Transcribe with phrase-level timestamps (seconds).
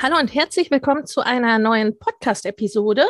[0.00, 3.04] Hallo und herzlich willkommen zu einer neuen Podcast-Episode.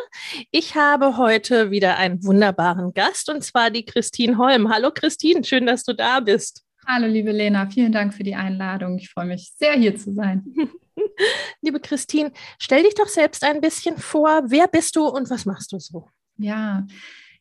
[0.50, 4.72] Ich habe heute wieder einen wunderbaren Gast und zwar die Christine Holm.
[4.72, 6.64] Hallo Christine, schön, dass du da bist.
[6.86, 8.96] Hallo liebe Lena, vielen Dank für die Einladung.
[8.96, 10.46] Ich freue mich sehr, hier zu sein.
[11.60, 14.44] liebe Christine, stell dich doch selbst ein bisschen vor.
[14.46, 16.08] Wer bist du und was machst du so?
[16.38, 16.86] Ja,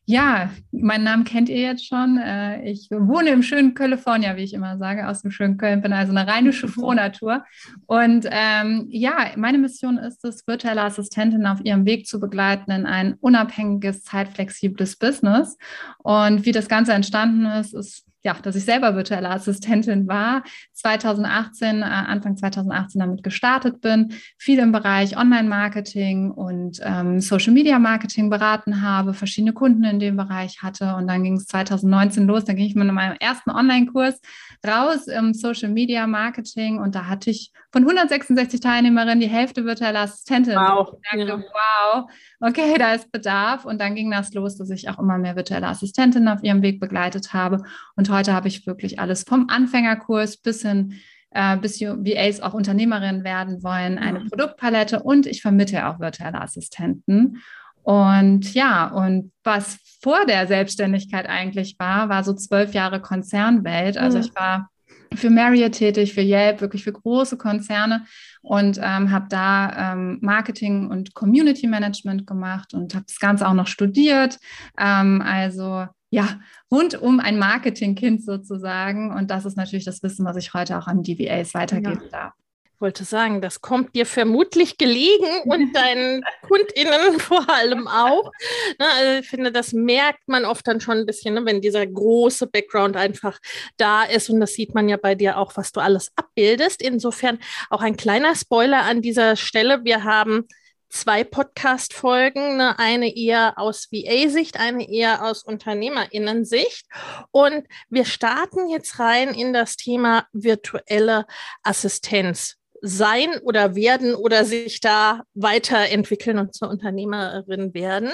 [0.08, 2.16] ja, meinen Namen kennt ihr jetzt schon.
[2.16, 5.92] Äh, ich wohne im schönen California, wie ich immer sage, aus dem schönen Köln, bin
[5.92, 7.44] also eine rheinische Frohnatur.
[7.84, 12.86] Und ähm, ja, meine Mission ist es, virtuelle Assistentinnen auf ihrem Weg zu begleiten in
[12.86, 15.58] ein unabhängiges, zeitflexibles Business.
[15.98, 20.42] Und wie das Ganze entstanden ist, ist ja, dass ich selber virtuelle Assistentin war,
[20.74, 28.82] 2018, äh, Anfang 2018 damit gestartet bin, viel im Bereich Online-Marketing und ähm, Social-Media-Marketing beraten
[28.82, 32.66] habe, verschiedene Kunden in dem Bereich hatte und dann ging es 2019 los, dann ging
[32.66, 34.20] ich mit meinem ersten Online-Kurs
[34.66, 40.56] raus im Social-Media-Marketing und da hatte ich von 166 Teilnehmerinnen die Hälfte virtuelle Assistentin.
[40.56, 40.92] Wow.
[40.92, 41.38] Ich dachte, ja.
[41.38, 45.36] wow, okay, da ist Bedarf und dann ging das los, dass ich auch immer mehr
[45.36, 47.62] virtuelle Assistentinnen auf ihrem Weg begleitet habe
[47.96, 50.94] und heute habe ich wirklich alles vom Anfängerkurs bis hin,
[51.30, 54.28] äh, bis VAs auch Unternehmerinnen werden wollen, eine mhm.
[54.28, 57.38] Produktpalette und ich vermittle auch virtuelle Assistenten.
[57.82, 63.96] Und ja, und was vor der Selbstständigkeit eigentlich war, war so zwölf Jahre Konzernwelt.
[63.96, 64.24] Also mhm.
[64.24, 64.68] ich war
[65.14, 68.04] für Marriott tätig, für Yelp, wirklich für große Konzerne
[68.42, 73.54] und ähm, habe da ähm, Marketing und Community Management gemacht und habe das Ganze auch
[73.54, 74.38] noch studiert.
[74.78, 79.12] Ähm, also ja, rund um ein Marketingkind sozusagen.
[79.12, 82.10] Und das ist natürlich das Wissen, was ich heute auch an DVAs weitergeben ja.
[82.10, 82.32] darf.
[82.78, 88.30] Ich wollte sagen, das kommt dir vermutlich gelegen und deinen KundInnen vor allem auch.
[88.78, 91.84] Ne, also ich finde, das merkt man oft dann schon ein bisschen, ne, wenn dieser
[91.84, 93.40] große Background einfach
[93.78, 94.30] da ist.
[94.30, 96.80] Und das sieht man ja bei dir auch, was du alles abbildest.
[96.80, 99.80] Insofern auch ein kleiner Spoiler an dieser Stelle.
[99.82, 100.46] Wir haben
[100.88, 102.78] zwei Podcast-Folgen, ne?
[102.78, 106.86] eine eher aus VA-Sicht, eine eher aus UnternehmerInnen-Sicht.
[107.32, 111.26] Und wir starten jetzt rein in das Thema virtuelle
[111.64, 118.12] Assistenz sein oder werden oder sich da weiterentwickeln und zur Unternehmerin werden.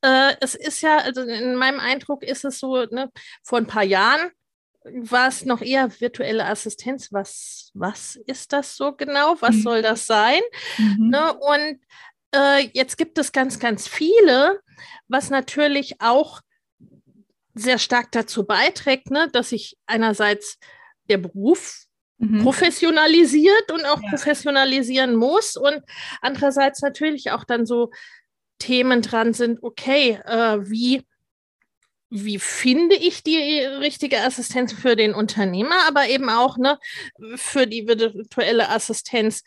[0.00, 3.10] Äh, es ist ja, also in meinem Eindruck ist es so, ne,
[3.42, 4.30] vor ein paar Jahren
[4.84, 7.12] war es noch eher virtuelle Assistenz.
[7.12, 9.36] Was, was ist das so genau?
[9.40, 9.62] Was mhm.
[9.62, 10.40] soll das sein?
[10.78, 11.10] Mhm.
[11.10, 11.34] Ne?
[11.34, 11.80] Und
[12.34, 14.60] äh, jetzt gibt es ganz, ganz viele,
[15.08, 16.40] was natürlich auch
[17.54, 20.58] sehr stark dazu beiträgt, ne, dass sich einerseits
[21.08, 21.84] der Beruf
[22.22, 22.42] mhm.
[22.42, 24.08] professionalisiert und auch ja.
[24.10, 25.82] professionalisieren muss und
[26.20, 27.90] andererseits natürlich auch dann so
[28.58, 31.04] Themen dran sind, okay, äh, wie
[32.14, 36.78] wie finde ich die richtige Assistenz für den Unternehmer, aber eben auch ne,
[37.36, 39.44] für die virtuelle Assistenz.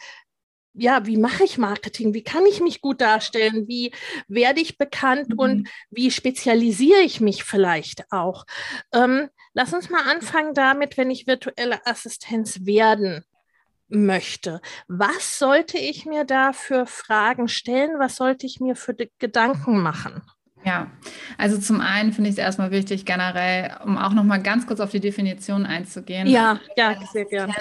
[0.77, 2.13] Ja, wie mache ich Marketing?
[2.13, 3.67] Wie kann ich mich gut darstellen?
[3.67, 3.93] Wie
[4.27, 5.39] werde ich bekannt mhm.
[5.39, 8.45] und wie spezialisiere ich mich vielleicht auch?
[8.93, 13.23] Ähm, lass uns mal anfangen damit, wenn ich virtuelle Assistenz werden
[13.87, 14.61] möchte.
[14.87, 17.99] Was sollte ich mir da für Fragen stellen?
[17.99, 20.21] Was sollte ich mir für Gedanken machen?
[20.65, 20.89] Ja,
[21.37, 24.89] also zum einen finde ich es erstmal wichtig, generell, um auch nochmal ganz kurz auf
[24.89, 26.27] die Definition einzugehen.
[26.27, 27.53] Ja, ja, sehr gerne.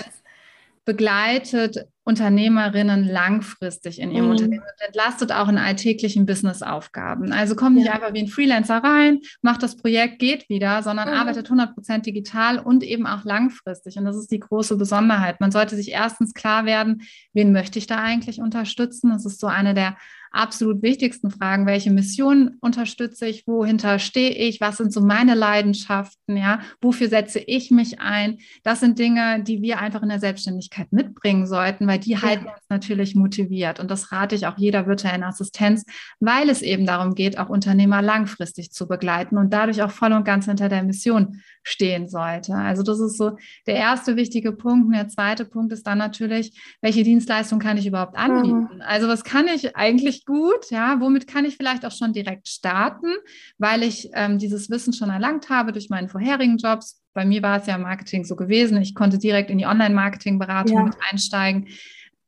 [0.84, 4.30] Begleitet Unternehmerinnen langfristig in ihrem mhm.
[4.32, 7.32] Unternehmen und entlastet auch in alltäglichen Businessaufgaben.
[7.32, 7.94] Also kommt nicht ja.
[7.94, 11.14] einfach wie ein Freelancer rein, macht das Projekt, geht wieder, sondern mhm.
[11.14, 13.96] arbeitet 100% digital und eben auch langfristig.
[13.96, 15.40] Und das ist die große Besonderheit.
[15.40, 17.02] Man sollte sich erstens klar werden,
[17.32, 19.10] wen möchte ich da eigentlich unterstützen?
[19.10, 19.96] Das ist so eine der
[20.34, 21.66] absolut wichtigsten Fragen.
[21.66, 23.46] Welche Mission unterstütze ich?
[23.46, 24.60] Wohinter stehe ich?
[24.60, 26.36] Was sind so meine Leidenschaften?
[26.36, 28.38] Ja, wofür setze ich mich ein?
[28.62, 32.22] Das sind Dinge, die wir einfach in der Selbstständigkeit mitbringen sollten, weil die ja.
[32.22, 33.80] halten uns natürlich motiviert.
[33.80, 35.84] Und das rate ich auch jeder virtuellen Assistenz,
[36.20, 40.24] weil es eben darum geht, auch Unternehmer langfristig zu begleiten und dadurch auch voll und
[40.24, 42.54] ganz hinter der Mission stehen sollte.
[42.54, 44.86] Also das ist so der erste wichtige Punkt.
[44.86, 48.68] Und der zweite Punkt ist dann natürlich, welche Dienstleistung kann ich überhaupt anbieten?
[48.74, 48.82] Mhm.
[48.82, 50.70] Also was kann ich eigentlich gut?
[50.70, 53.12] Ja, womit kann ich vielleicht auch schon direkt starten,
[53.58, 57.02] weil ich ähm, dieses Wissen schon erlangt habe durch meinen vorherigen Jobs.
[57.12, 58.80] Bei mir war es ja im Marketing so gewesen.
[58.80, 60.84] Ich konnte direkt in die Online-Marketing-Beratung ja.
[60.84, 61.68] mit einsteigen.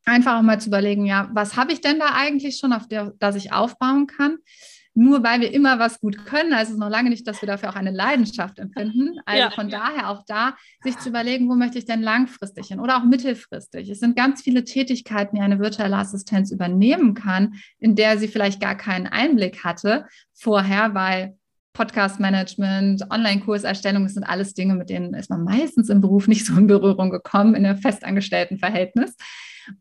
[0.04, 3.12] Einfach auch mal zu überlegen, ja, was habe ich denn da eigentlich schon, auf der,
[3.18, 4.38] das ich aufbauen kann?
[4.96, 7.46] Nur weil wir immer was gut können, also es ist noch lange nicht, dass wir
[7.46, 9.18] dafür auch eine Leidenschaft empfinden.
[9.26, 9.50] Also ja.
[9.50, 13.04] von daher auch da, sich zu überlegen, wo möchte ich denn langfristig hin oder auch
[13.04, 13.88] mittelfristig.
[13.88, 18.60] Es sind ganz viele Tätigkeiten, die eine virtuelle Assistenz übernehmen kann, in der sie vielleicht
[18.60, 21.36] gar keinen Einblick hatte vorher, weil
[21.72, 26.56] Podcast-Management, Online-Kurserstellung, das sind alles Dinge, mit denen ist man meistens im Beruf nicht so
[26.56, 29.14] in Berührung gekommen, in einem festangestellten Verhältnis.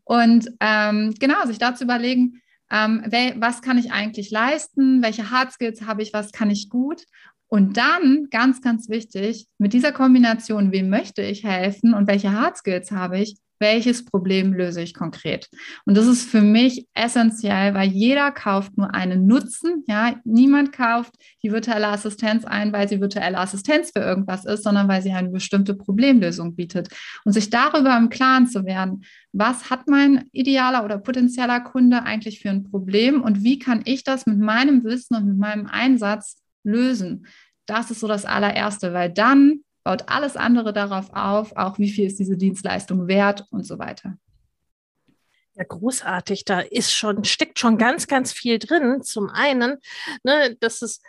[0.04, 3.04] Und ähm, genau, sich da zu überlegen, ähm,
[3.36, 7.04] was kann ich eigentlich leisten, welche Hard Skills habe ich, was kann ich gut.
[7.48, 12.56] Und dann, ganz, ganz wichtig, mit dieser Kombination, wem möchte ich helfen und welche Hard
[12.56, 15.48] Skills habe ich, welches Problem löse ich konkret?
[15.84, 19.84] Und das ist für mich essentiell, weil jeder kauft nur einen Nutzen.
[19.86, 24.88] Ja, niemand kauft die virtuelle Assistenz ein, weil sie virtuelle Assistenz für irgendwas ist, sondern
[24.88, 26.88] weil sie eine bestimmte Problemlösung bietet.
[27.24, 32.40] Und sich darüber im Klaren zu werden, was hat mein idealer oder potenzieller Kunde eigentlich
[32.40, 36.42] für ein Problem und wie kann ich das mit meinem Wissen und mit meinem Einsatz
[36.64, 37.26] lösen?
[37.66, 42.08] Das ist so das allererste, weil dann baut alles andere darauf auf, auch wie viel
[42.08, 44.18] ist diese Dienstleistung wert und so weiter.
[45.54, 46.44] Ja, großartig.
[46.44, 49.04] Da ist schon, steckt schon ganz, ganz viel drin.
[49.04, 49.76] Zum einen,
[50.24, 51.00] ne, dass es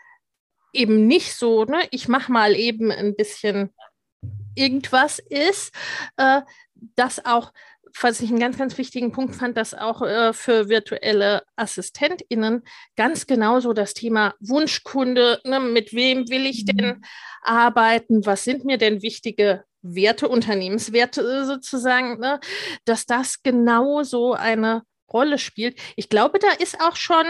[0.74, 3.74] eben nicht so, ne, ich mache mal eben ein bisschen
[4.53, 5.74] irgendwas ist,
[6.18, 6.41] äh,
[6.95, 7.53] dass auch
[8.01, 12.63] was ich einen ganz, ganz wichtigen Punkt fand, dass auch äh, für virtuelle AssistentInnen
[12.95, 17.04] ganz genauso das Thema Wunschkunde, ne, mit wem will ich denn mhm.
[17.42, 22.39] arbeiten, was sind mir denn wichtige Werte, Unternehmenswerte äh, sozusagen, ne,
[22.86, 25.80] dass das genauso eine Rolle spielt.
[25.95, 27.25] Ich glaube, da ist auch schon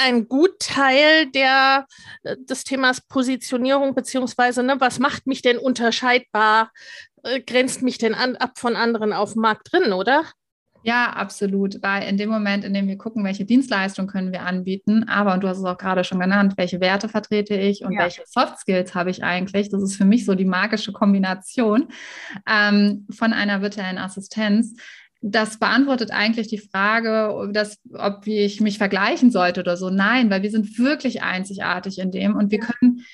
[0.00, 1.86] ein gut Teil der,
[2.22, 6.72] äh, des Themas Positionierung, beziehungsweise, ne, was macht mich denn unterscheidbar
[7.24, 10.24] äh, grenzt mich denn an, ab von anderen auf dem Markt drin, oder?
[10.82, 11.82] Ja, absolut.
[11.82, 15.42] Weil in dem Moment, in dem wir gucken, welche Dienstleistung können wir anbieten, aber, und
[15.42, 18.00] du hast es auch gerade schon genannt, welche Werte vertrete ich und ja.
[18.00, 21.88] welche Soft Skills habe ich eigentlich, das ist für mich so die magische Kombination
[22.48, 24.74] ähm, von einer virtuellen Assistenz.
[25.22, 29.90] Das beantwortet eigentlich die Frage, dass, ob ich mich vergleichen sollte oder so.
[29.90, 33.04] Nein, weil wir sind wirklich einzigartig in dem und wir können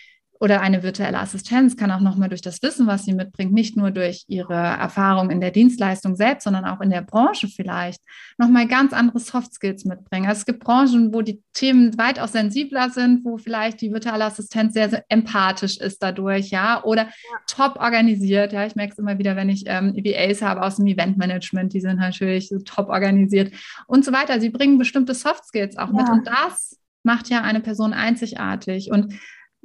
[0.40, 3.90] oder eine virtuelle Assistenz kann auch nochmal durch das Wissen, was sie mitbringt, nicht nur
[3.90, 8.00] durch ihre Erfahrung in der Dienstleistung selbst, sondern auch in der Branche vielleicht,
[8.38, 10.26] nochmal ganz andere Soft Skills mitbringen.
[10.26, 14.74] Also es gibt Branchen, wo die Themen weitaus sensibler sind, wo vielleicht die virtuelle Assistenz
[14.74, 17.10] sehr, sehr empathisch ist dadurch, ja, oder ja.
[17.46, 18.52] top organisiert.
[18.52, 21.80] Ja, ich merke es immer wieder, wenn ich ähm, EVAs habe aus dem Eventmanagement, die
[21.80, 23.52] sind natürlich so top organisiert
[23.86, 24.40] und so weiter.
[24.40, 25.94] Sie bringen bestimmte Soft Skills auch ja.
[25.94, 28.90] mit und das macht ja eine Person einzigartig.
[28.90, 29.14] Und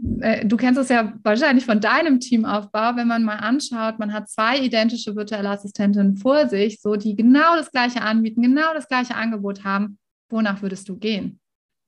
[0.04, 4.58] du kennst es ja wahrscheinlich von deinem Teamaufbau, wenn man mal anschaut, man hat zwei
[4.58, 9.64] identische virtuelle Assistentinnen vor sich, so die genau das gleiche anbieten, genau das gleiche Angebot
[9.64, 10.00] haben.
[10.30, 11.40] Wonach würdest du gehen?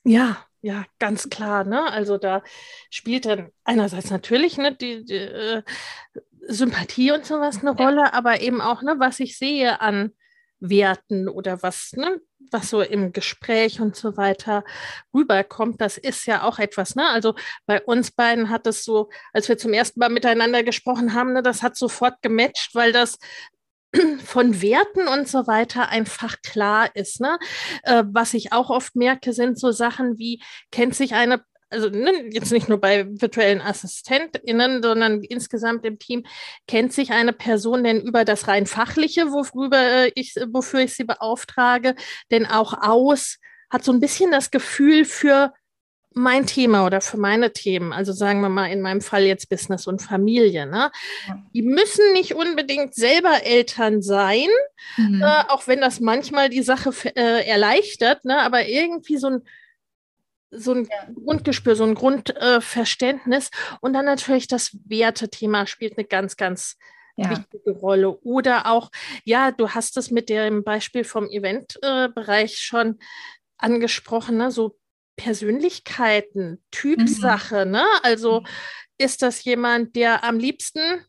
[0.03, 1.63] Ja, ja, ganz klar.
[1.63, 1.91] Ne?
[1.91, 2.43] Also da
[2.91, 5.63] spielt dann einerseits natürlich ne, die, die äh,
[6.48, 7.84] Sympathie und sowas eine ja.
[7.86, 10.12] Rolle, aber eben auch, ne, was ich sehe an
[10.63, 14.63] Werten oder was, ne, was so im Gespräch und so weiter
[15.13, 16.96] rüberkommt, das ist ja auch etwas.
[16.96, 17.05] Ne?
[17.08, 21.34] Also bei uns beiden hat es so, als wir zum ersten Mal miteinander gesprochen haben,
[21.34, 23.20] ne, das hat sofort gematcht, weil das
[24.24, 27.20] von Werten und so weiter einfach klar ist.
[27.20, 27.38] Ne?
[27.84, 30.41] Äh, was ich auch oft merke, sind so Sachen wie,
[30.72, 31.43] kennt sich eine
[31.74, 36.24] also ne, jetzt nicht nur bei virtuellen AssistentInnen, sondern insgesamt im Team,
[36.68, 41.96] kennt sich eine Person denn über das rein fachliche, worüber ich, wofür ich sie beauftrage,
[42.32, 43.39] denn auch aus,
[43.70, 45.51] hat so ein bisschen das Gefühl für
[46.15, 49.88] mein Thema oder für meine Themen, also sagen wir mal in meinem Fall jetzt Business
[49.88, 50.92] und Familie, ne?
[51.56, 54.48] die müssen nicht unbedingt selber Eltern sein,
[54.98, 55.24] mhm.
[55.24, 58.42] äh, auch wenn das manchmal die Sache äh, erleichtert, ne?
[58.42, 59.42] aber irgendwie so ein
[60.55, 61.07] so ein ja.
[61.25, 63.48] Grundgespür, so ein Grundverständnis.
[63.48, 66.77] Äh, und dann natürlich das Wertethema spielt eine ganz, ganz
[67.15, 67.29] ja.
[67.29, 68.17] wichtige Rolle.
[68.22, 68.91] Oder auch,
[69.24, 73.00] ja, du hast es mit dem Beispiel vom Eventbereich äh, schon
[73.57, 74.51] angesprochen, ne?
[74.51, 74.77] so
[75.15, 77.72] Persönlichkeiten, Typsache, mhm.
[77.72, 77.86] ne?
[78.01, 78.48] Also mhm.
[78.98, 81.05] ist das jemand, der am liebsten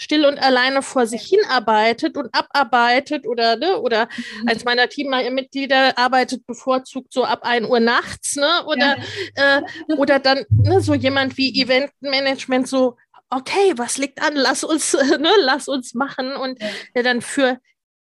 [0.00, 4.08] still und alleine vor sich hinarbeitet und abarbeitet oder, ne, oder
[4.40, 4.48] mhm.
[4.48, 8.96] eins meiner Teammitglieder arbeitet bevorzugt so ab 1 Uhr nachts, ne, oder,
[9.36, 9.58] ja.
[9.58, 9.62] äh,
[9.96, 12.96] oder dann ne, so jemand wie Eventmanagement so,
[13.28, 16.68] okay, was liegt an, lass uns, ne, lass uns machen und ja.
[16.94, 17.58] der dann für,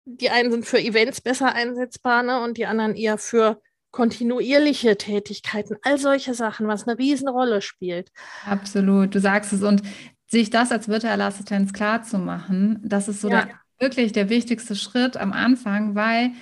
[0.04, 3.60] die einen sind für Events besser einsetzbar, ne, und die anderen eher für
[3.92, 8.10] kontinuierliche Tätigkeiten, all solche Sachen, was eine Riesenrolle spielt.
[8.44, 9.62] Absolut, du sagst es.
[9.62, 9.80] Und
[10.26, 13.46] sich das als virtuelle Assistenz klar zu machen, das ist so ja.
[13.46, 16.32] der, wirklich der wichtigste Schritt am Anfang, weil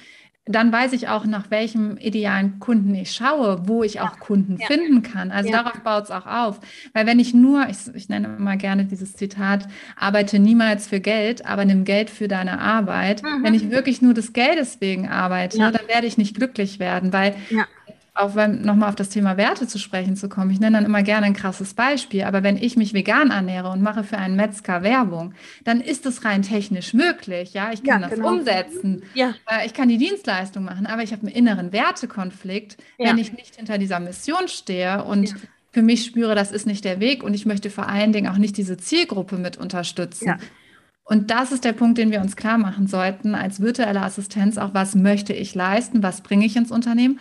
[0.47, 4.67] dann weiß ich auch, nach welchem idealen Kunden ich schaue, wo ich auch Kunden ja.
[4.67, 5.31] finden kann.
[5.31, 5.63] Also ja.
[5.63, 6.61] darauf baut es auch auf.
[6.93, 11.47] Weil wenn ich nur, ich, ich nenne immer gerne dieses Zitat, arbeite niemals für Geld,
[11.47, 13.23] aber nimm Geld für deine Arbeit.
[13.23, 13.43] Mhm.
[13.43, 15.71] Wenn ich wirklich nur des Geldes wegen arbeite, ja.
[15.71, 17.35] dann werde ich nicht glücklich werden, weil
[18.15, 21.03] auch wenn nochmal auf das Thema Werte zu sprechen zu kommen, ich nenne dann immer
[21.03, 24.85] gerne ein krasses Beispiel, aber wenn ich mich vegan ernähre und mache für einen Metzger
[24.85, 28.33] Werbung, dann ist es rein technisch möglich, ja, ich kann ja, das genau.
[28.33, 29.35] umsetzen, ja.
[29.51, 33.09] Äh, ich kann die Dienstleistung machen, aber ich habe einen inneren Wertekonflikt, ja.
[33.09, 35.35] wenn ich nicht hinter dieser Mission stehe und
[35.73, 38.39] für mich spüre, das ist nicht der Weg und ich möchte vor allen Dingen auch
[38.39, 40.37] nicht diese Zielgruppe mit unterstützen.
[41.03, 44.73] Und das ist der Punkt, den wir uns klar machen sollten als virtuelle Assistenz, auch
[44.73, 47.19] was möchte ich leisten, was bringe ich ins Unternehmen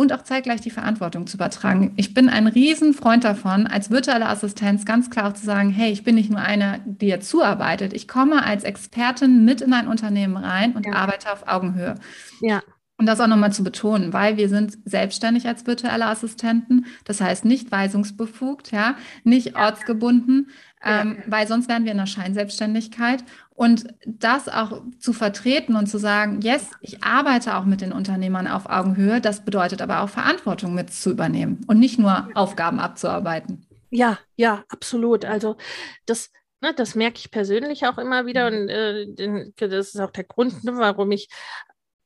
[0.00, 1.92] und auch zeitgleich die Verantwortung zu übertragen.
[1.96, 6.04] Ich bin ein Riesenfreund davon, als virtuelle Assistenz ganz klar auch zu sagen, hey, ich
[6.04, 10.38] bin nicht nur eine, die jetzt zuarbeitet, ich komme als Expertin mit in ein Unternehmen
[10.38, 10.94] rein und ja.
[10.94, 11.96] arbeite auf Augenhöhe.
[12.40, 12.62] Ja.
[13.00, 17.46] Und das auch nochmal zu betonen, weil wir sind selbstständig als virtuelle Assistenten, das heißt
[17.46, 20.50] nicht weisungsbefugt, ja, nicht ortsgebunden,
[20.84, 23.24] ähm, weil sonst wären wir in der Scheinselbstständigkeit.
[23.54, 28.46] Und das auch zu vertreten und zu sagen, yes, ich arbeite auch mit den Unternehmern
[28.46, 33.66] auf Augenhöhe, das bedeutet aber auch Verantwortung mit zu übernehmen und nicht nur Aufgaben abzuarbeiten.
[33.88, 35.24] Ja, ja, absolut.
[35.24, 35.56] Also
[36.04, 36.30] das,
[36.60, 40.64] ne, das merke ich persönlich auch immer wieder und äh, das ist auch der Grund,
[40.64, 41.30] ne, warum ich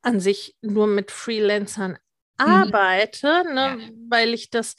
[0.04, 2.46] an sich nur mit Freelancern mhm.
[2.46, 3.54] arbeite, mhm.
[3.54, 3.88] ne, ja.
[4.08, 4.76] weil ich das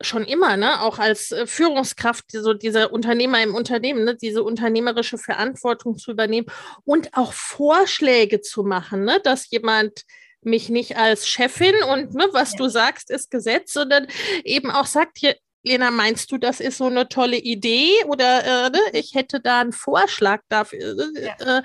[0.00, 5.18] schon immer, ne, auch als äh, Führungskraft, so dieser Unternehmer im Unternehmen, ne, diese unternehmerische
[5.18, 6.46] Verantwortung zu übernehmen
[6.84, 10.02] und auch Vorschläge zu machen, ne, dass jemand
[10.42, 12.58] mich nicht als Chefin und ne, was ja.
[12.58, 14.06] du sagst, ist Gesetz, sondern
[14.44, 18.70] eben auch sagt, hier, Lena, meinst du, das ist so eine tolle Idee oder äh,
[18.70, 20.96] ne, ich hätte da einen Vorschlag dafür?
[21.16, 21.62] Äh, ja.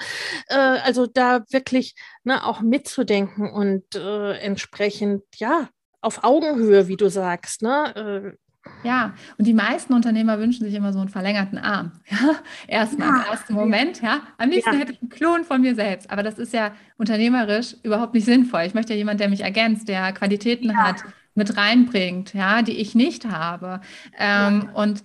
[0.48, 5.70] äh, also da wirklich ne, auch mitzudenken und äh, entsprechend, ja,
[6.02, 7.62] auf Augenhöhe, wie du sagst.
[7.62, 8.38] Ne?
[8.84, 11.92] Ja, und die meisten Unternehmer wünschen sich immer so einen verlängerten Arm.
[12.10, 12.36] Ja?
[12.68, 13.16] Erstmal ja.
[13.16, 14.22] im ersten Moment, ja.
[14.38, 14.80] Am liebsten ja.
[14.80, 16.10] hätte ich einen Klon von mir selbst.
[16.10, 18.62] Aber das ist ja unternehmerisch überhaupt nicht sinnvoll.
[18.62, 20.76] Ich möchte ja jemanden, der mich ergänzt, der Qualitäten ja.
[20.76, 21.04] hat,
[21.36, 23.82] mit reinbringt, ja, die ich nicht habe.
[24.18, 25.04] Ähm, und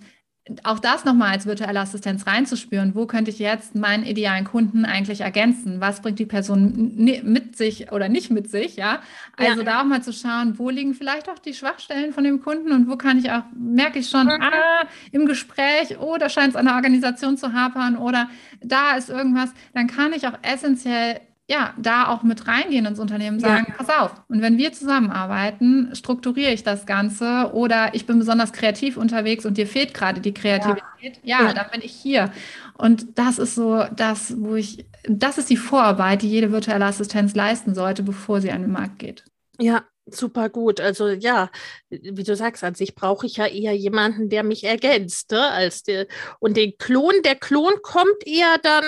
[0.63, 5.21] auch das nochmal als virtuelle Assistenz reinzuspüren, wo könnte ich jetzt meinen idealen Kunden eigentlich
[5.21, 5.81] ergänzen?
[5.81, 8.75] Was bringt die Person mit sich oder nicht mit sich?
[8.75, 9.01] Ja,
[9.37, 9.65] also ja.
[9.65, 12.87] da auch mal zu schauen, wo liegen vielleicht auch die Schwachstellen von dem Kunden und
[12.87, 14.41] wo kann ich auch, merke ich schon, mhm.
[14.41, 18.29] ah, im Gespräch, oh, da scheint es an der Organisation zu hapern oder
[18.61, 23.39] da ist irgendwas, dann kann ich auch essentiell ja, da auch mit reingehen ins Unternehmen,
[23.39, 23.75] sagen, ja.
[23.75, 24.11] pass auf.
[24.27, 29.57] Und wenn wir zusammenarbeiten, strukturiere ich das Ganze oder ich bin besonders kreativ unterwegs und
[29.57, 31.19] dir fehlt gerade die Kreativität.
[31.23, 31.43] Ja.
[31.43, 32.31] ja, dann bin ich hier.
[32.77, 37.35] Und das ist so das, wo ich, das ist die Vorarbeit, die jede virtuelle Assistenz
[37.35, 39.23] leisten sollte, bevor sie an den Markt geht.
[39.59, 40.81] Ja, super gut.
[40.81, 41.51] Also ja,
[41.89, 45.47] wie du sagst, an sich brauche ich ja eher jemanden, der mich ergänzt, ne?
[45.51, 46.07] als der,
[46.39, 48.83] und den Klon, der Klon kommt eher dann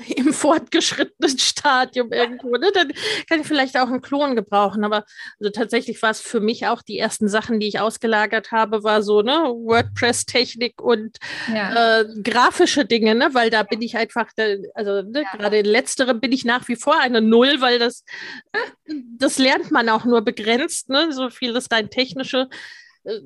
[0.16, 2.70] im fortgeschrittenen Stadium irgendwo, ne?
[2.72, 2.92] dann
[3.28, 4.84] kann ich vielleicht auch einen Klon gebrauchen.
[4.84, 5.04] Aber
[5.38, 9.02] also tatsächlich war es für mich auch die ersten Sachen, die ich ausgelagert habe, war
[9.02, 11.18] so ne WordPress-Technik und
[11.52, 12.00] ja.
[12.00, 13.30] äh, grafische Dinge, ne?
[13.32, 14.28] weil da bin ich einfach,
[14.74, 15.38] also ne, ja.
[15.38, 18.04] gerade in letzterem bin ich nach wie vor eine Null, weil das,
[19.16, 21.12] das lernt man auch nur begrenzt, ne?
[21.12, 22.48] so vieles rein technische
[23.04, 23.20] äh,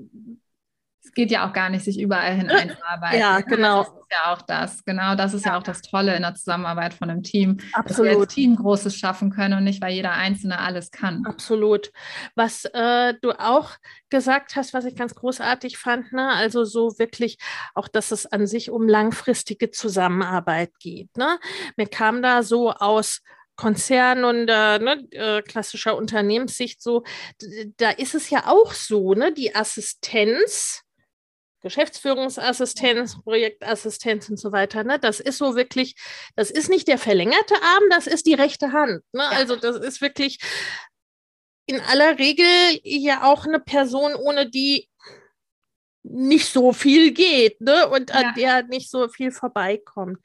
[1.14, 3.18] geht ja auch gar nicht, sich überall hin einzuarbeiten.
[3.18, 3.82] Ja, genau.
[3.84, 4.84] Das ist ja auch das.
[4.84, 5.52] Genau, das ist ja.
[5.52, 7.58] ja, auch das Tolle in der Zusammenarbeit von einem Team.
[7.72, 7.88] Absolut.
[7.88, 11.24] Dass wir als Team Großes schaffen können und nicht, weil jeder Einzelne alles kann.
[11.26, 11.90] Absolut.
[12.34, 13.70] Was äh, du auch
[14.10, 16.30] gesagt hast, was ich ganz großartig fand, ne?
[16.30, 17.38] also so wirklich
[17.74, 21.16] auch, dass es an sich um langfristige Zusammenarbeit geht.
[21.16, 21.38] Ne?
[21.76, 23.20] Mir kam da so aus
[23.56, 27.04] Konzern und äh, ne, äh, klassischer Unternehmenssicht so,
[27.76, 30.83] da ist es ja auch so, ne, die Assistenz
[31.64, 34.84] Geschäftsführungsassistenz, Projektassistenz und so weiter.
[34.84, 34.98] Ne?
[34.98, 35.96] Das ist so wirklich,
[36.36, 39.02] das ist nicht der verlängerte Arm, das ist die rechte Hand.
[39.12, 39.22] Ne?
[39.22, 39.30] Ja.
[39.30, 40.38] Also das ist wirklich
[41.66, 42.46] in aller Regel
[42.82, 44.88] ja auch eine Person, ohne die
[46.04, 47.88] nicht so viel geht ne?
[47.88, 48.16] und ja.
[48.16, 50.18] an der nicht so viel vorbeikommt.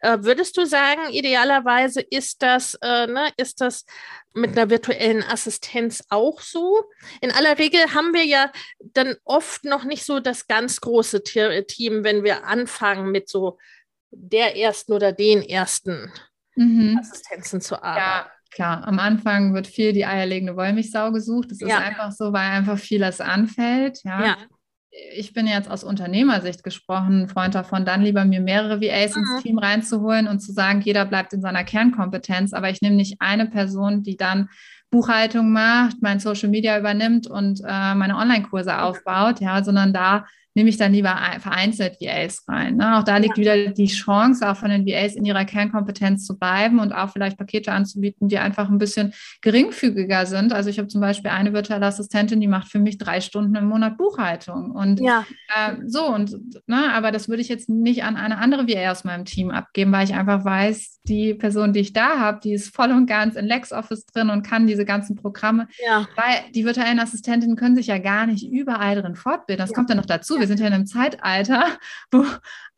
[0.00, 3.86] Äh, würdest du sagen, idealerweise ist das, äh, ne, ist das
[4.34, 6.84] mit einer virtuellen Assistenz auch so?
[7.22, 12.04] In aller Regel haben wir ja dann oft noch nicht so das ganz große Team,
[12.04, 13.58] wenn wir anfangen mit so
[14.10, 16.12] der ersten oder den ersten
[16.56, 16.98] mhm.
[17.00, 17.98] Assistenzen zu arbeiten.
[17.98, 21.50] Ja klar, am Anfang wird viel die eierlegende Wollmilchsau gesucht.
[21.50, 21.78] Das ist ja.
[21.78, 24.00] einfach so, weil einfach vieles anfällt.
[24.04, 24.26] Ja.
[24.26, 24.36] ja
[25.14, 29.22] ich bin jetzt aus Unternehmersicht gesprochen, Freund davon, dann lieber mir mehrere VAs mhm.
[29.22, 33.16] ins Team reinzuholen und zu sagen, jeder bleibt in seiner Kernkompetenz, aber ich nehme nicht
[33.20, 34.50] eine Person, die dann
[34.90, 40.68] Buchhaltung macht, mein Social Media übernimmt und äh, meine Online-Kurse aufbaut, ja, sondern da nehme
[40.68, 42.76] ich dann lieber vereinzelt VAs rein.
[42.76, 42.98] Ne?
[42.98, 43.42] Auch da liegt ja.
[43.42, 47.38] wieder die Chance, auch von den VAs in ihrer Kernkompetenz zu bleiben und auch vielleicht
[47.38, 50.52] Pakete anzubieten, die einfach ein bisschen geringfügiger sind.
[50.52, 53.66] Also ich habe zum Beispiel eine virtuelle Assistentin, die macht für mich drei Stunden im
[53.66, 54.72] Monat Buchhaltung.
[54.72, 55.24] Und ja.
[55.54, 59.04] äh, so, und ne, aber das würde ich jetzt nicht an eine andere VA aus
[59.04, 62.74] meinem Team abgeben, weil ich einfach weiß, die Person, die ich da habe, die ist
[62.74, 65.68] voll und ganz in LexOffice drin und kann diese ganzen Programme.
[65.84, 66.06] Ja.
[66.16, 69.62] Weil die virtuellen Assistentinnen können sich ja gar nicht überall drin fortbilden.
[69.62, 69.74] Das ja.
[69.74, 70.38] kommt ja noch dazu.
[70.38, 71.64] Wir sind ja in einem Zeitalter,
[72.12, 72.24] wo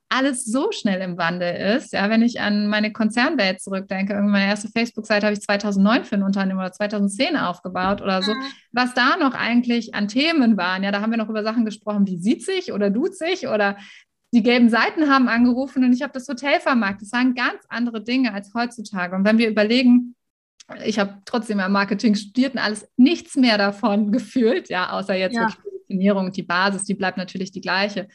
[0.08, 1.92] alles so schnell im Wandel ist.
[1.92, 6.22] Ja, wenn ich an meine Konzernwelt zurückdenke, meine erste Facebook-Seite habe ich 2009 für ein
[6.22, 8.32] Unternehmen oder 2010 aufgebaut oder so.
[8.32, 8.42] Mhm.
[8.70, 12.06] Was da noch eigentlich an Themen waren, ja, da haben wir noch über Sachen gesprochen,
[12.06, 13.76] wie sieht sich oder tut sich oder
[14.34, 17.02] die gelben Seiten haben angerufen und ich habe das Hotel vermarktet.
[17.02, 19.14] Das waren ganz andere Dinge als heutzutage.
[19.14, 20.16] Und wenn wir überlegen,
[20.84, 25.36] ich habe trotzdem ja Marketing studiert und alles nichts mehr davon gefühlt, ja, außer jetzt
[25.36, 25.46] ja.
[25.46, 28.08] die Positionierung, die Basis, die bleibt natürlich die gleiche.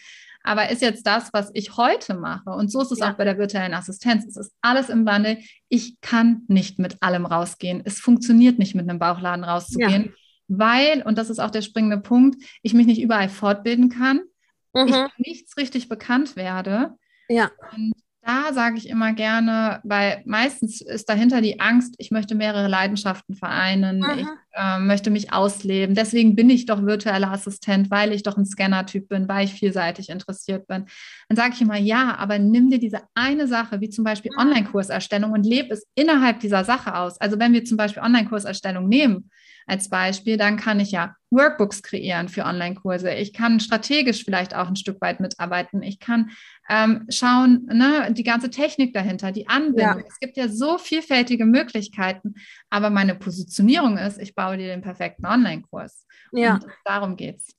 [0.43, 3.11] Aber ist jetzt das, was ich heute mache, und so ist es ja.
[3.11, 5.37] auch bei der virtuellen Assistenz, es ist alles im Wandel.
[5.69, 7.81] Ich kann nicht mit allem rausgehen.
[7.85, 10.11] Es funktioniert nicht mit einem Bauchladen rauszugehen, ja.
[10.47, 14.21] weil, und das ist auch der springende Punkt, ich mich nicht überall fortbilden kann,
[14.73, 14.87] mhm.
[14.87, 16.95] ich nichts richtig bekannt werde.
[17.27, 17.51] Ja.
[17.73, 22.67] Und da sage ich immer gerne, weil meistens ist dahinter die Angst, ich möchte mehrere
[22.67, 24.15] Leidenschaften vereinen, Aha.
[24.15, 25.95] ich äh, möchte mich ausleben.
[25.95, 30.09] Deswegen bin ich doch virtueller Assistent, weil ich doch ein Scanner-Typ bin, weil ich vielseitig
[30.09, 30.85] interessiert bin.
[31.29, 35.31] Dann sage ich immer, ja, aber nimm dir diese eine Sache, wie zum Beispiel Online-Kurserstellung
[35.31, 37.19] und lebe es innerhalb dieser Sache aus.
[37.21, 39.31] Also wenn wir zum Beispiel Online-Kurserstellung nehmen,
[39.69, 43.13] als Beispiel, dann kann ich ja Workbooks kreieren für Online-Kurse.
[43.13, 45.83] Ich kann strategisch vielleicht auch ein Stück weit mitarbeiten.
[45.83, 46.31] Ich kann
[46.69, 49.99] ähm, schauen, ne, die ganze Technik dahinter, die Anbindung.
[49.99, 50.05] Ja.
[50.07, 52.33] Es gibt ja so vielfältige Möglichkeiten,
[52.69, 56.05] aber meine Positionierung ist, ich baue dir den perfekten Online-Kurs.
[56.31, 56.55] Ja.
[56.55, 57.58] Und darum geht's.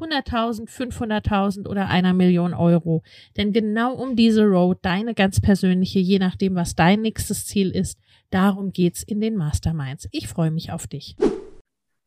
[0.00, 3.02] 100.000, 500.000 oder einer Million Euro.
[3.36, 7.98] Denn genau um diese Road, deine ganz persönliche, je nachdem, was dein nächstes Ziel ist,
[8.30, 10.08] darum geht's in den Masterminds.
[10.10, 11.16] Ich freue mich auf dich.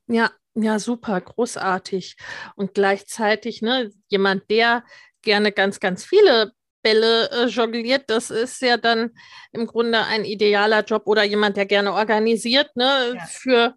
[0.08, 2.18] Ja, ja, super, großartig.
[2.56, 4.84] Und gleichzeitig, ne, jemand, der
[5.22, 9.12] gerne ganz, ganz viele Bälle äh, jongliert, das ist ja dann
[9.52, 13.26] im Grunde ein idealer Job oder jemand, der gerne organisiert, ne, ja.
[13.26, 13.76] für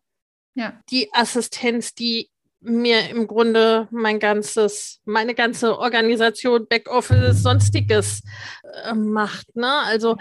[0.54, 0.80] ja.
[0.90, 8.22] die Assistenz, die mir im Grunde mein ganzes, meine ganze Organisation, Backoffice, sonstiges
[8.84, 9.56] äh, macht.
[9.56, 9.70] Ne?
[9.70, 10.16] Also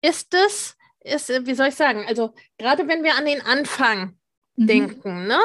[0.00, 4.16] ist es, ist, wie soll ich sagen, also gerade wenn wir an den Anfang
[4.56, 4.66] mhm.
[4.66, 5.40] denken, ne?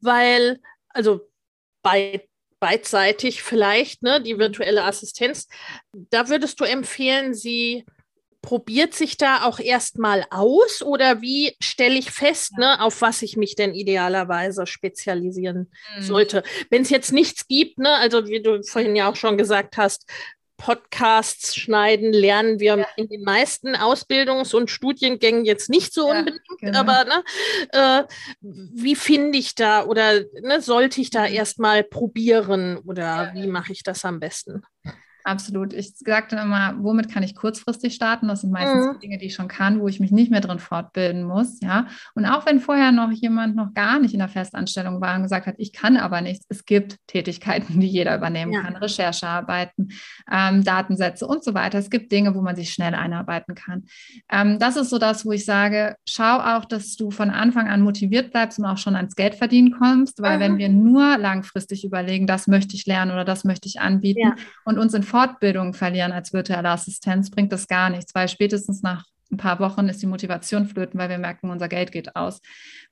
[0.00, 1.20] Weil, also
[1.82, 2.28] bei
[2.60, 5.48] beidseitig vielleicht, ne, die virtuelle Assistenz,
[5.92, 7.84] da würdest du empfehlen, sie
[8.44, 12.76] probiert sich da auch erstmal aus oder wie stelle ich fest, ja.
[12.76, 16.02] ne, auf was ich mich denn idealerweise spezialisieren mhm.
[16.02, 16.42] sollte?
[16.68, 20.06] Wenn es jetzt nichts gibt, ne, also wie du vorhin ja auch schon gesagt hast,
[20.58, 22.86] Podcasts schneiden lernen wir ja.
[22.96, 26.80] in den meisten Ausbildungs- und Studiengängen jetzt nicht so ja, unbedingt, genau.
[26.80, 27.24] aber ne,
[27.72, 28.04] äh,
[28.40, 31.34] wie finde ich da oder ne, sollte ich da mhm.
[31.34, 34.62] erstmal probieren oder wie mache ich das am besten?
[35.26, 35.72] Absolut.
[35.72, 38.28] Ich sagte immer, womit kann ich kurzfristig starten?
[38.28, 39.00] Das sind meistens mhm.
[39.00, 41.60] Dinge, die ich schon kann, wo ich mich nicht mehr drin fortbilden muss.
[41.62, 41.86] Ja.
[42.14, 45.46] Und auch wenn vorher noch jemand noch gar nicht in der Festanstellung war und gesagt
[45.46, 48.60] hat, ich kann aber nichts, es gibt Tätigkeiten, die jeder übernehmen ja.
[48.60, 49.92] kann, Recherchearbeiten,
[50.30, 51.78] ähm, Datensätze und so weiter.
[51.78, 53.84] Es gibt Dinge, wo man sich schnell einarbeiten kann.
[54.30, 57.80] Ähm, das ist so das, wo ich sage, schau auch, dass du von Anfang an
[57.80, 60.40] motiviert bleibst und auch schon ans Geld verdienen kommst, weil mhm.
[60.42, 64.34] wenn wir nur langfristig überlegen, das möchte ich lernen oder das möchte ich anbieten ja.
[64.66, 69.04] und uns in Fortbildung verlieren als virtuelle Assistenz, bringt das gar nichts, weil spätestens nach
[69.30, 72.40] ein paar Wochen ist die Motivation flöten, weil wir merken, unser Geld geht aus.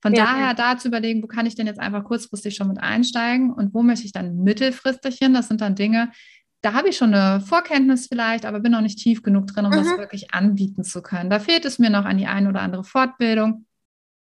[0.01, 0.55] Von ja, daher ja.
[0.55, 3.83] da zu überlegen, wo kann ich denn jetzt einfach kurzfristig schon mit einsteigen und wo
[3.83, 5.35] möchte ich dann mittelfristig hin?
[5.35, 6.13] Das sind dann Dinge,
[6.61, 9.73] da habe ich schon eine Vorkenntnis vielleicht, aber bin noch nicht tief genug drin, um
[9.73, 9.79] mhm.
[9.79, 11.29] das wirklich anbieten zu können.
[11.29, 13.67] Da fehlt es mir noch an die eine oder andere Fortbildung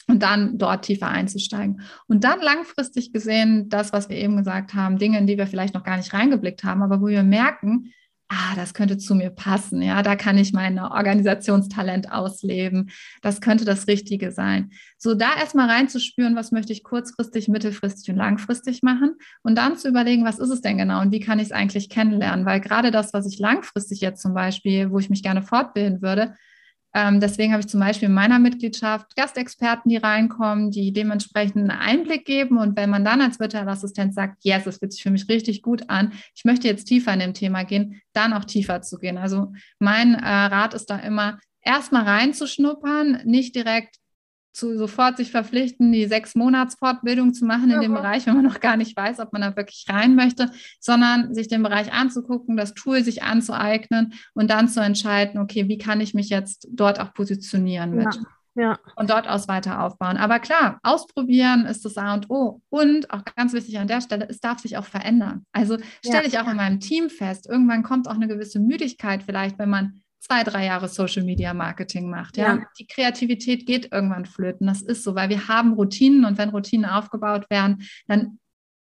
[0.09, 1.83] und dann dort tiefer einzusteigen.
[2.07, 5.75] Und dann langfristig gesehen, das, was wir eben gesagt haben, Dinge, in die wir vielleicht
[5.75, 7.93] noch gar nicht reingeblickt haben, aber wo wir merken,
[8.29, 12.91] ah, das könnte zu mir passen, ja, da kann ich mein Organisationstalent ausleben,
[13.23, 14.71] das könnte das Richtige sein.
[14.99, 19.89] So da erstmal reinzuspüren, was möchte ich kurzfristig, mittelfristig und langfristig machen und dann zu
[19.89, 22.91] überlegen, was ist es denn genau und wie kann ich es eigentlich kennenlernen, weil gerade
[22.91, 26.35] das, was ich langfristig jetzt zum Beispiel, wo ich mich gerne fortbilden würde,
[26.95, 31.71] ähm, deswegen habe ich zum Beispiel in meiner Mitgliedschaft Gastexperten, die reinkommen, die dementsprechend einen
[31.71, 32.59] Einblick geben.
[32.59, 35.63] Und wenn man dann als virtuelle Assistent sagt, yes, das fühlt sich für mich richtig
[35.63, 39.19] gut an, ich möchte jetzt tiefer in dem Thema gehen, dann auch tiefer zu gehen.
[39.19, 43.97] Also mein äh, Rat ist da immer, erstmal reinzuschnuppern, nicht direkt
[44.53, 47.81] zu sofort sich verpflichten, die sechs Monats Fortbildung zu machen in ja.
[47.81, 51.35] dem Bereich, wenn man noch gar nicht weiß, ob man da wirklich rein möchte, sondern
[51.35, 56.01] sich den Bereich anzugucken, das Tool sich anzueignen und dann zu entscheiden, okay, wie kann
[56.01, 58.01] ich mich jetzt dort auch positionieren.
[58.01, 58.11] Ja.
[58.59, 58.77] Ja.
[58.97, 60.17] Und dort aus weiter aufbauen.
[60.17, 62.61] Aber klar, ausprobieren ist das A und O.
[62.71, 65.47] Und auch ganz wichtig an der Stelle, es darf sich auch verändern.
[65.53, 69.61] Also stelle ich auch in meinem Team fest, irgendwann kommt auch eine gewisse Müdigkeit vielleicht,
[69.61, 72.37] wenn man zwei, drei Jahre Social Media Marketing macht.
[72.37, 72.57] Ja?
[72.57, 72.65] ja?
[72.79, 74.67] Die Kreativität geht irgendwann flöten.
[74.67, 78.39] Das ist so, weil wir haben Routinen und wenn Routinen aufgebaut werden, dann,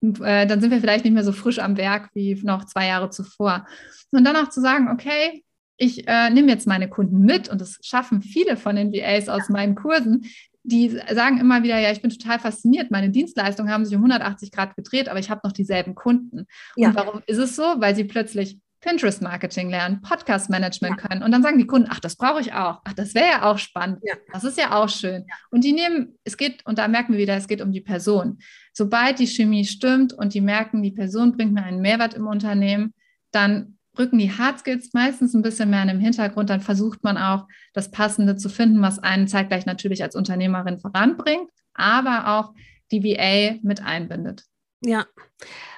[0.02, 3.10] äh, dann sind wir vielleicht nicht mehr so frisch am Werk wie noch zwei Jahre
[3.10, 3.68] zuvor.
[4.12, 5.44] Und dann auch zu sagen, okay,
[5.78, 9.50] ich äh, nehme jetzt meine Kunden mit und das schaffen viele von den VAs aus
[9.50, 10.26] meinen Kursen.
[10.64, 12.92] Die sagen immer wieder, ja, ich bin total fasziniert.
[12.92, 16.46] Meine Dienstleistungen haben sich um 180 Grad gedreht, aber ich habe noch dieselben Kunden.
[16.76, 16.90] Ja.
[16.90, 17.64] Und warum ist es so?
[17.78, 21.08] Weil sie plötzlich Pinterest-Marketing lernen, Podcast-Management ja.
[21.08, 21.24] können.
[21.24, 22.80] Und dann sagen die Kunden, ach, das brauche ich auch.
[22.86, 24.00] Ach, das wäre ja auch spannend.
[24.02, 24.16] Ja.
[24.32, 25.26] Das ist ja auch schön.
[25.28, 25.36] Ja.
[25.52, 28.38] Und die nehmen, es geht, und da merken wir wieder, es geht um die Person.
[28.72, 32.94] Sobald die Chemie stimmt und die merken, die Person bringt mir einen Mehrwert im Unternehmen,
[33.32, 36.50] dann rücken die Hard Skills meistens ein bisschen mehr in den Hintergrund.
[36.50, 41.50] Dann versucht man auch, das Passende zu finden, was einen zeitgleich natürlich als Unternehmerin voranbringt,
[41.74, 42.54] aber auch
[42.92, 44.44] die VA mit einbindet.
[44.82, 45.06] Ja,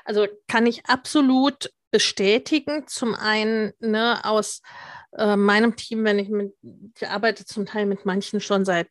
[0.05, 2.87] also kann ich absolut bestätigen.
[2.87, 4.61] Zum einen ne, aus
[5.17, 8.87] äh, meinem Team, wenn ich mit, ich arbeite zum Teil mit manchen schon seit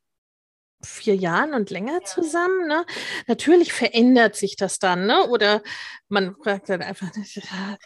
[0.83, 2.69] vier Jahren und länger zusammen.
[2.69, 2.85] Ne?
[3.27, 5.27] Natürlich verändert sich das dann, ne?
[5.29, 5.63] Oder
[6.09, 7.09] man fragt dann einfach,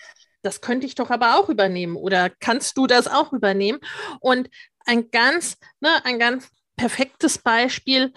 [0.43, 3.79] das könnte ich doch aber auch übernehmen oder kannst du das auch übernehmen?
[4.21, 4.51] Und
[4.85, 8.13] ein ganz, ne, ein ganz perfektes Beispiel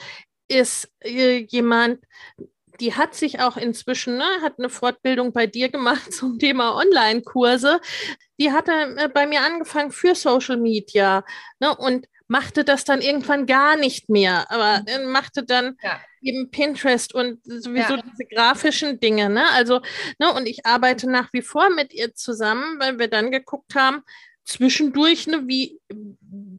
[0.48, 2.04] ist äh, jemand,
[2.80, 7.80] die hat sich auch inzwischen, ne, hat eine Fortbildung bei dir gemacht zum Thema Online-Kurse.
[8.40, 11.24] Die hatte äh, bei mir angefangen für Social Media
[11.60, 14.88] ne, und machte das dann irgendwann gar nicht mehr, aber mhm.
[14.88, 16.00] äh, machte dann ja.
[16.22, 18.02] eben Pinterest und sowieso ja.
[18.02, 19.30] diese grafischen Dinge.
[19.30, 19.50] Ne?
[19.52, 19.82] Also,
[20.20, 24.04] ne, und ich arbeite nach wie vor mit ihr zusammen, weil wir dann geguckt haben,
[24.44, 25.80] zwischendurch, ne, wie,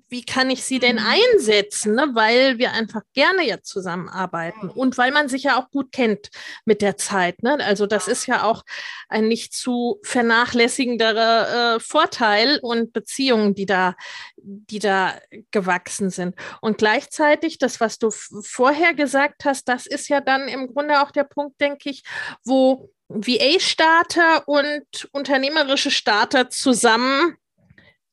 [0.08, 1.06] wie kann ich sie denn mhm.
[1.06, 5.92] einsetzen, ne, weil wir einfach gerne jetzt zusammenarbeiten und weil man sich ja auch gut
[5.92, 6.30] kennt
[6.64, 7.42] mit der Zeit.
[7.42, 7.58] Ne?
[7.64, 8.64] Also das ist ja auch
[9.08, 13.94] ein nicht zu vernachlässigenderer äh, Vorteil und Beziehungen, die da,
[14.36, 15.14] die da
[15.50, 16.36] gewachsen sind.
[16.60, 21.10] Und gleichzeitig, das, was du vorher gesagt hast, das ist ja dann im Grunde auch
[21.10, 22.04] der Punkt, denke ich,
[22.44, 27.36] wo VA-Starter und unternehmerische Starter zusammen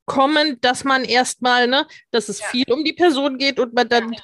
[0.06, 2.46] kommen, dass man erstmal, ne, dass es ja.
[2.48, 4.20] viel um die Person geht und man dann ja.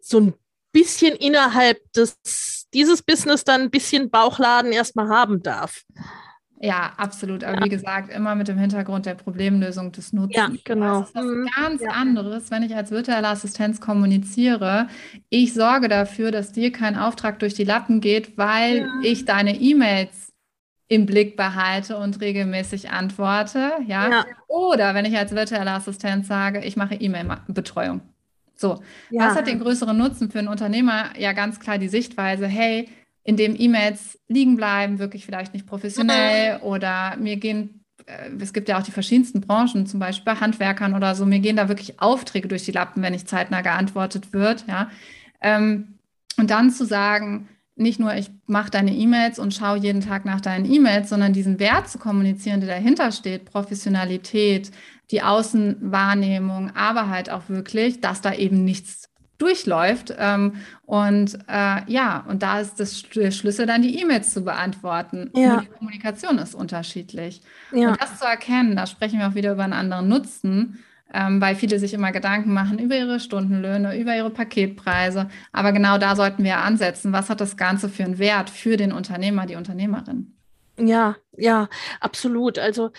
[0.00, 0.34] so ein
[0.72, 5.82] bisschen innerhalb des, dieses Business dann ein bisschen Bauchladen erstmal haben darf.
[6.62, 7.42] Ja, absolut.
[7.42, 7.64] Aber ja.
[7.64, 10.36] wie gesagt, immer mit dem Hintergrund der Problemlösung des Nutzens.
[10.36, 11.00] Ja, genau.
[11.00, 11.48] Das ist was mhm.
[11.56, 11.90] ganz ja.
[11.92, 14.88] anderes, wenn ich als virtuelle Assistenz kommuniziere.
[15.30, 18.88] Ich sorge dafür, dass dir kein Auftrag durch die Lappen geht, weil ja.
[19.02, 20.29] ich deine E-Mails
[20.90, 23.70] im Blick behalte und regelmäßig antworte.
[23.86, 24.10] Ja?
[24.10, 24.24] ja.
[24.48, 28.00] Oder wenn ich als virtuelle Assistent sage, ich mache E-Mail-Betreuung.
[28.56, 29.28] So, ja.
[29.28, 31.16] was hat den größeren Nutzen für einen Unternehmer?
[31.16, 32.88] Ja, ganz klar die Sichtweise, hey,
[33.22, 36.64] in dem E-Mails liegen bleiben, wirklich vielleicht nicht professionell mhm.
[36.64, 40.94] oder mir gehen äh, es gibt ja auch die verschiedensten Branchen, zum Beispiel bei Handwerkern
[40.94, 41.24] oder so.
[41.24, 44.64] Mir gehen da wirklich Aufträge durch die Lappen, wenn nicht zeitnah geantwortet wird.
[44.66, 44.90] Ja.
[45.40, 45.98] Ähm,
[46.36, 47.48] und dann zu sagen,
[47.80, 51.58] nicht nur ich mache deine E-Mails und schaue jeden Tag nach deinen E-Mails, sondern diesen
[51.58, 54.70] Wert zu kommunizieren, der dahinter steht, Professionalität,
[55.10, 60.14] die Außenwahrnehmung, aber halt auch wirklich, dass da eben nichts durchläuft.
[60.18, 65.30] Ähm, und äh, ja, und da ist das, der Schlüssel dann die E-Mails zu beantworten.
[65.34, 65.54] Ja.
[65.54, 67.40] Nur die Kommunikation ist unterschiedlich.
[67.72, 67.90] Ja.
[67.90, 71.54] Und das zu erkennen, da sprechen wir auch wieder über einen anderen Nutzen, ähm, weil
[71.54, 75.28] viele sich immer Gedanken machen über ihre Stundenlöhne, über ihre Paketpreise.
[75.52, 77.12] Aber genau da sollten wir ansetzen.
[77.12, 80.36] Was hat das Ganze für einen Wert für den Unternehmer, die Unternehmerin?
[80.78, 81.68] Ja, ja,
[82.00, 82.58] absolut.
[82.58, 82.90] Also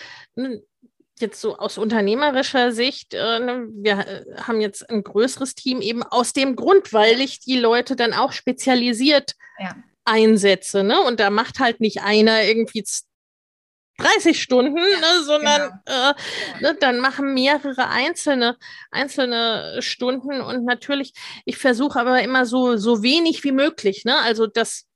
[1.22, 6.02] jetzt so aus unternehmerischer Sicht, äh, ne, wir äh, haben jetzt ein größeres Team eben
[6.02, 9.74] aus dem Grund, weil ich die Leute dann auch spezialisiert ja.
[10.04, 10.82] einsetze.
[10.82, 11.00] Ne?
[11.00, 12.84] Und da macht halt nicht einer irgendwie
[13.98, 16.10] 30 Stunden, ja, ne, sondern genau.
[16.10, 16.14] äh,
[16.60, 18.56] ne, dann machen mehrere einzelne,
[18.90, 20.40] einzelne Stunden.
[20.40, 21.12] Und natürlich,
[21.44, 24.04] ich versuche aber immer so, so wenig wie möglich.
[24.04, 24.16] Ne?
[24.18, 24.86] Also, dass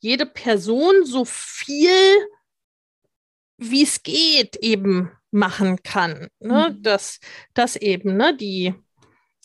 [0.00, 1.90] jede Person so viel
[3.70, 6.28] wie es geht eben machen kann.
[6.40, 6.70] Ne?
[6.70, 6.82] Mhm.
[6.82, 7.20] Dass
[7.54, 8.74] das eben, ne, die,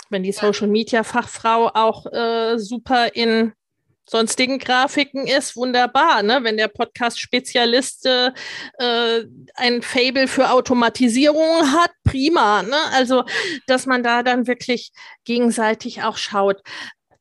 [0.10, 3.54] wenn die Social Media Fachfrau auch äh, super in
[4.10, 6.24] sonstigen Grafiken ist, wunderbar.
[6.24, 6.40] Ne?
[6.44, 8.32] Wenn der Podcast-Spezialist äh,
[9.56, 12.64] ein Fable für Automatisierung hat, prima.
[12.64, 12.78] Ne?
[12.94, 13.24] Also,
[13.68, 14.92] dass man da dann wirklich
[15.26, 16.62] gegenseitig auch schaut.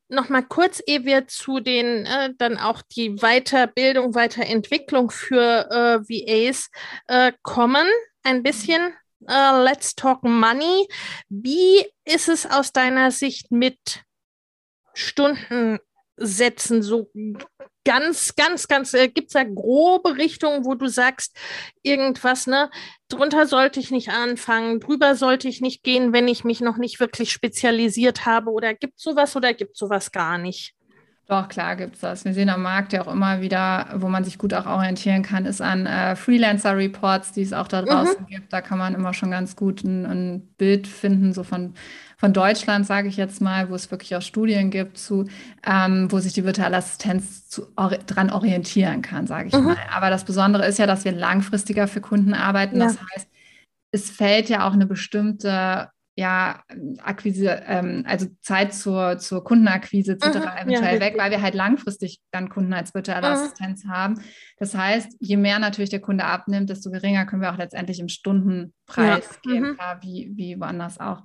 [0.09, 6.69] Nochmal kurz, ehe wir zu den äh, dann auch die Weiterbildung, Weiterentwicklung für äh, VAs
[7.07, 7.85] äh, kommen
[8.23, 10.87] ein bisschen uh, Let's Talk Money.
[11.29, 14.03] Wie ist es aus deiner Sicht mit
[16.17, 17.09] Stundensätzen so
[17.85, 21.37] ganz, ganz, ganz, äh, gibt es da grobe Richtungen, wo du sagst,
[21.83, 22.69] irgendwas, ne,
[23.07, 26.99] drunter sollte ich nicht anfangen, drüber sollte ich nicht gehen, wenn ich mich noch nicht
[26.99, 30.73] wirklich spezialisiert habe oder gibt sowas oder gibt sowas gar nicht?
[31.29, 32.23] Doch, klar gibt es das.
[32.23, 35.45] Wir sehen am Markt ja auch immer wieder, wo man sich gut auch orientieren kann,
[35.45, 38.27] ist an äh, Freelancer-Reports, die es auch da draußen mhm.
[38.27, 38.53] gibt.
[38.53, 41.73] Da kann man immer schon ganz gut ein, ein Bild finden, so von,
[42.19, 45.25] von Deutschland, sage ich jetzt mal, wo es wirklich auch Studien gibt, zu,
[45.65, 49.65] ähm, wo sich die virtuelle Assistenz zu, or dran orientieren kann, sage ich mhm.
[49.65, 49.77] mal.
[49.91, 52.79] Aber das Besondere ist ja, dass wir langfristiger für Kunden arbeiten.
[52.79, 52.87] Ja.
[52.87, 53.29] Das heißt,
[53.91, 56.63] es fällt ja auch eine bestimmte ja,
[57.03, 60.25] Akquise, ähm, also Zeit zur, zur Kundenakquise etc.
[60.25, 63.33] Mhm, eventuell ja, weg, weil wir halt langfristig dann Kunden als virtuelle mhm.
[63.33, 64.19] Assistenz haben.
[64.57, 68.09] Das heißt, je mehr natürlich der Kunde abnimmt, desto geringer können wir auch letztendlich im
[68.09, 69.51] Stundenpreis ja.
[69.51, 69.77] gehen, mhm.
[70.01, 71.21] wie, wie woanders auch.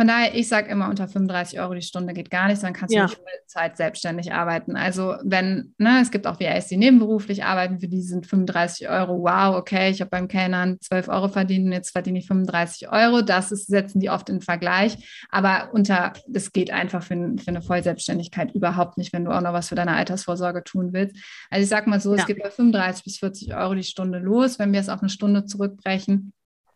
[0.00, 2.94] Von daher, ich sage immer, unter 35 Euro die Stunde geht gar nicht, dann kannst
[2.94, 3.04] ja.
[3.04, 4.74] du nicht Zeit selbstständig arbeiten.
[4.74, 9.18] Also wenn, ne, es gibt auch VAs, die nebenberuflich arbeiten, für die sind 35 Euro,
[9.24, 13.20] wow, okay, ich habe beim Kellnern 12 Euro verdient und jetzt verdiene ich 35 Euro.
[13.20, 14.96] Das ist, setzen die oft in Vergleich.
[15.28, 19.52] Aber unter, das geht einfach für, für eine Vollselbstständigkeit überhaupt nicht, wenn du auch noch
[19.52, 21.14] was für deine Altersvorsorge tun willst.
[21.50, 22.20] Also ich sage mal so, ja.
[22.20, 24.58] es geht bei 35 bis 40 Euro die Stunde los.
[24.58, 26.32] Wenn wir es auf eine Stunde zurückbrechen,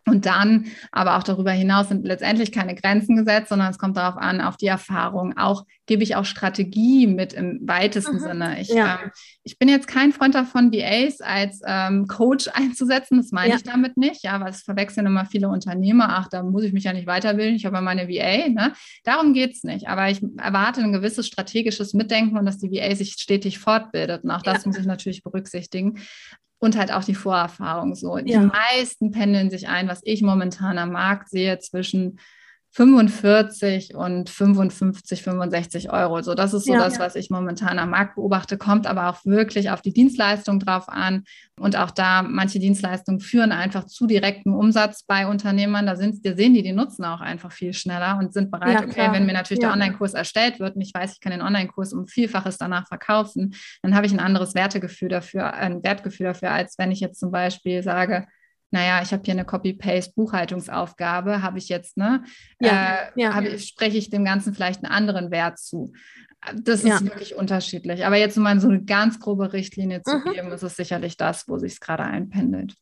[0.07, 4.17] und dann, aber auch darüber hinaus sind letztendlich keine Grenzen gesetzt, sondern es kommt darauf
[4.17, 5.37] an, auf die Erfahrung.
[5.39, 8.21] Auch gebe ich auch Strategie mit im weitesten mhm.
[8.21, 8.61] Sinne.
[8.61, 9.01] Ich, ja.
[9.03, 9.11] ähm,
[9.45, 13.17] ich bin jetzt kein Freund davon, VAs als ähm, Coach einzusetzen.
[13.17, 13.57] Das meine ja.
[13.57, 14.23] ich damit nicht.
[14.25, 16.09] Ja, weil es verwechseln immer viele Unternehmer.
[16.11, 17.55] Ach, da muss ich mich ja nicht weiterbilden.
[17.55, 18.49] Ich habe ja meine VA.
[18.49, 18.75] Ne?
[19.05, 19.89] Darum geht es nicht.
[19.89, 24.25] Aber ich erwarte ein gewisses strategisches Mitdenken und dass die VA sich stetig fortbildet.
[24.25, 24.69] Und auch das ja.
[24.69, 25.99] muss ich natürlich berücksichtigen
[26.65, 28.17] und halt auch die Vorerfahrung so.
[28.17, 32.19] Die meisten pendeln sich ein, was ich momentan am Markt sehe, zwischen
[32.77, 36.21] 45 und 55, 65 Euro.
[36.23, 39.25] So, das ist so ja, das, was ich momentan am Markt beobachte, kommt aber auch
[39.25, 41.23] wirklich auf die Dienstleistung drauf an.
[41.57, 45.87] Und auch da, manche Dienstleistungen führen einfach zu direktem Umsatz bei Unternehmern.
[45.87, 48.87] Da, sind, da sehen die den Nutzen auch einfach viel schneller und sind bereit, ja,
[48.89, 51.93] okay, wenn mir natürlich der Online-Kurs erstellt wird und ich weiß, ich kann den Online-Kurs
[51.93, 56.77] um Vielfaches danach verkaufen, dann habe ich ein anderes Wertegefühl dafür, ein Wertgefühl dafür, als
[56.77, 58.27] wenn ich jetzt zum Beispiel sage,
[58.75, 62.25] naja, ich habe hier eine Copy-Paste-Buchhaltungsaufgabe, habe ich jetzt, ne?
[62.59, 63.41] Ja, äh, ja.
[63.41, 65.93] Ich, spreche ich dem Ganzen vielleicht einen anderen Wert zu.
[66.57, 67.01] Das ist ja.
[67.01, 68.05] wirklich unterschiedlich.
[68.05, 70.33] Aber jetzt, um mal so eine ganz grobe Richtlinie zu mhm.
[70.33, 72.75] geben, ist es sicherlich das, wo sich es gerade einpendelt.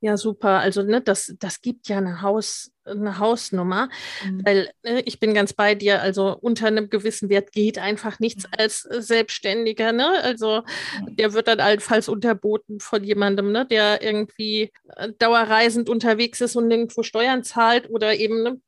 [0.00, 0.60] Ja, super.
[0.60, 3.88] Also ne, das, das gibt ja eine, Haus, eine Hausnummer,
[4.24, 4.42] mhm.
[4.44, 6.02] weil ne, ich bin ganz bei dir.
[6.02, 8.50] Also unter einem gewissen Wert geht einfach nichts mhm.
[8.58, 9.92] als Selbstständiger.
[9.92, 10.06] Ne?
[10.22, 10.62] Also
[11.00, 11.16] mhm.
[11.16, 16.68] der wird dann allenfalls unterboten von jemandem, ne, der irgendwie äh, dauerreisend unterwegs ist und
[16.68, 18.60] nirgendwo Steuern zahlt oder eben ne,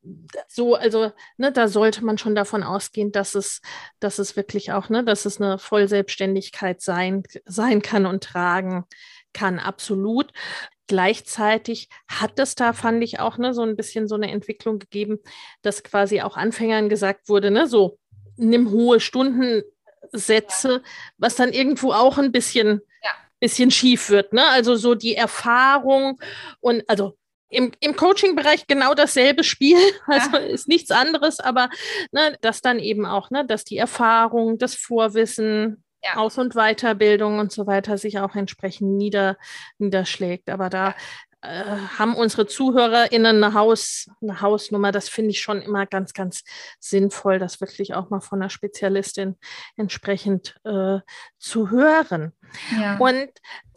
[0.48, 0.74] so.
[0.74, 3.60] Also ne, da sollte man schon davon ausgehen, dass es,
[4.00, 8.86] dass es wirklich auch, ne, dass es eine Vollselbstständigkeit sein, sein kann und tragen
[9.32, 10.32] kann, absolut.
[10.88, 15.18] Gleichzeitig hat es da, fand ich auch, ne, so ein bisschen so eine Entwicklung gegeben,
[15.62, 17.98] dass quasi auch Anfängern gesagt wurde, ne, so
[18.36, 20.82] nimm hohe Stundensätze,
[21.18, 23.10] was dann irgendwo auch ein bisschen, ja.
[23.40, 24.32] bisschen schief wird.
[24.32, 24.46] Ne?
[24.48, 26.20] Also so die Erfahrung
[26.60, 27.16] und also
[27.50, 30.38] im, im Coaching-Bereich genau dasselbe Spiel, also ja.
[30.38, 31.70] ist nichts anderes, aber
[32.12, 36.16] ne, das dann eben auch, ne, dass die Erfahrung, das Vorwissen, ja.
[36.16, 39.36] Aus- und Weiterbildung und so weiter sich auch entsprechend nieder,
[39.78, 40.50] niederschlägt.
[40.50, 40.94] Aber da
[41.40, 41.64] äh,
[41.98, 44.90] haben unsere ZuhörerInnen eine, Haus, eine Hausnummer.
[44.90, 46.42] Das finde ich schon immer ganz, ganz
[46.80, 49.36] sinnvoll, das wirklich auch mal von einer Spezialistin
[49.76, 50.98] entsprechend äh,
[51.38, 52.32] zu hören.
[52.80, 52.96] Ja.
[52.98, 53.30] Und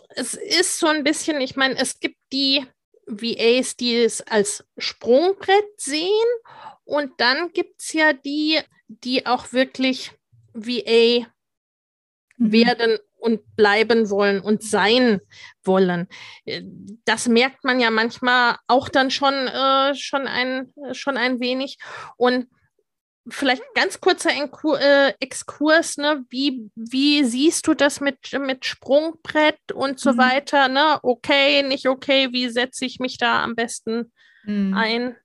[0.10, 2.66] es ist so ein bisschen, ich meine, es gibt die
[3.06, 6.10] VAs, die es als Sprungbrett sehen.
[6.84, 10.12] Und dann gibt es ja die, die auch wirklich
[10.54, 11.28] VA.
[12.42, 15.22] Werden und bleiben wollen und sein
[15.64, 16.08] wollen.
[16.46, 16.64] Äh,
[17.06, 21.78] das merkt man ja manchmal auch dann schon, äh, schon, ein, schon ein wenig.
[22.18, 22.48] Und
[23.30, 26.26] vielleicht ganz kurzer äh, Exkurs, ne?
[26.30, 30.18] Wie, wie siehst du das mit, mit Sprungbrett und so mhm.
[30.18, 30.68] weiter?
[30.68, 31.00] Ne?
[31.04, 34.12] Okay, nicht okay, wie setze ich mich da am besten
[34.46, 34.74] mhm.
[34.74, 35.16] ein?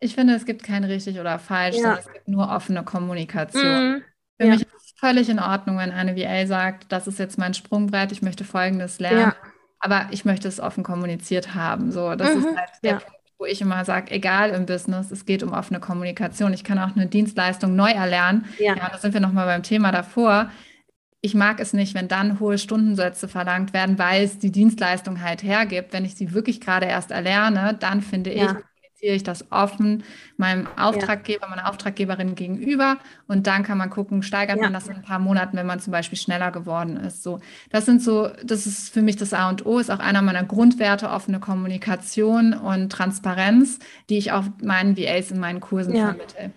[0.00, 1.96] Ich finde, es gibt kein richtig oder falsch, ja.
[1.98, 3.92] es gibt nur offene Kommunikation.
[3.92, 4.04] Mhm.
[4.38, 4.52] Für ja.
[4.52, 8.12] mich ist es völlig in Ordnung, wenn eine VA sagt, das ist jetzt mein Sprungbrett,
[8.12, 9.36] ich möchte Folgendes lernen, ja.
[9.78, 11.92] aber ich möchte es offen kommuniziert haben.
[11.92, 12.56] So, das ist mhm.
[12.56, 16.52] halt der Punkt, wo ich immer sage, egal im Business, es geht um offene Kommunikation.
[16.52, 18.46] Ich kann auch eine Dienstleistung neu erlernen.
[18.58, 20.50] Ja, ja da sind wir nochmal beim Thema davor.
[21.20, 25.42] Ich mag es nicht, wenn dann hohe Stundensätze verlangt werden, weil es die Dienstleistung halt
[25.42, 25.92] hergibt.
[25.92, 28.44] Wenn ich sie wirklich gerade erst erlerne, dann finde ja.
[28.44, 28.64] ich,
[29.04, 30.04] kommuniziere ich das offen
[30.36, 35.02] meinem Auftraggeber, meiner Auftraggeberin gegenüber und dann kann man gucken, steigert man das in ein
[35.02, 37.22] paar Monaten, wenn man zum Beispiel schneller geworden ist.
[37.22, 37.40] So,
[37.70, 40.44] das sind so, das ist für mich das A und O, ist auch einer meiner
[40.44, 46.06] Grundwerte, offene Kommunikation und Transparenz, die ich auch meinen VAs in meinen Kursen ja.
[46.06, 46.50] vermittle.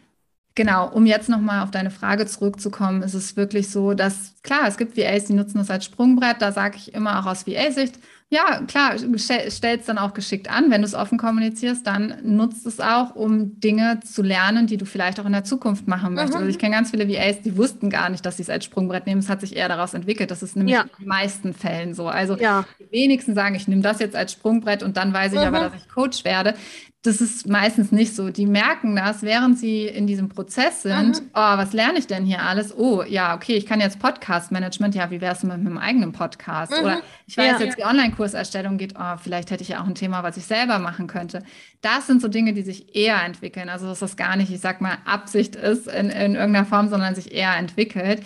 [0.55, 4.77] Genau, um jetzt nochmal auf deine Frage zurückzukommen, ist es wirklich so, dass klar, es
[4.77, 6.37] gibt VAs, die nutzen das als Sprungbrett.
[6.41, 7.99] Da sage ich immer auch aus VA-Sicht,
[8.29, 10.69] ja, klar, stell, es dann auch geschickt an.
[10.69, 14.85] Wenn du es offen kommunizierst, dann nutzt es auch, um Dinge zu lernen, die du
[14.85, 16.33] vielleicht auch in der Zukunft machen möchtest.
[16.33, 16.39] Mhm.
[16.39, 19.07] Also ich kenne ganz viele VAs, die wussten gar nicht, dass sie es als Sprungbrett
[19.07, 19.19] nehmen.
[19.19, 20.29] Es hat sich eher daraus entwickelt.
[20.29, 20.81] Das ist nämlich ja.
[20.81, 22.09] in den meisten Fällen so.
[22.09, 22.65] Also ja.
[22.79, 25.45] die wenigsten sagen, ich nehme das jetzt als Sprungbrett und dann weiß ich mhm.
[25.45, 26.53] aber, dass ich Coach werde
[27.07, 28.29] das ist meistens nicht so.
[28.29, 31.21] Die merken das, während sie in diesem Prozess sind.
[31.21, 31.29] Mhm.
[31.33, 32.75] Oh, was lerne ich denn hier alles?
[32.77, 34.93] Oh, ja, okay, ich kann jetzt Podcast-Management.
[34.93, 36.73] Ja, wie wäre es mit meinem eigenen Podcast?
[36.73, 36.79] Mhm.
[36.79, 37.65] Oder ich weiß ja.
[37.65, 38.95] jetzt, wie Online-Kurserstellung geht.
[38.99, 41.43] Oh, vielleicht hätte ich ja auch ein Thema, was ich selber machen könnte.
[41.81, 43.69] Das sind so Dinge, die sich eher entwickeln.
[43.69, 47.15] Also, dass das gar nicht, ich sag mal, Absicht ist in, in irgendeiner Form, sondern
[47.15, 48.21] sich eher entwickelt.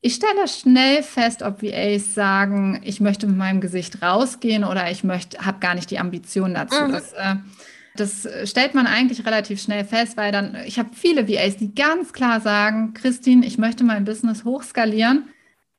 [0.00, 5.02] Ich stelle schnell fest, ob VAs sagen, ich möchte mit meinem Gesicht rausgehen oder ich
[5.02, 6.82] möchte, habe gar nicht die Ambition dazu.
[6.82, 6.92] Mhm.
[6.92, 7.36] Das, äh,
[7.96, 12.12] das stellt man eigentlich relativ schnell fest, weil dann, ich habe viele VAs, die ganz
[12.12, 15.28] klar sagen, Christine, ich möchte mein Business hochskalieren,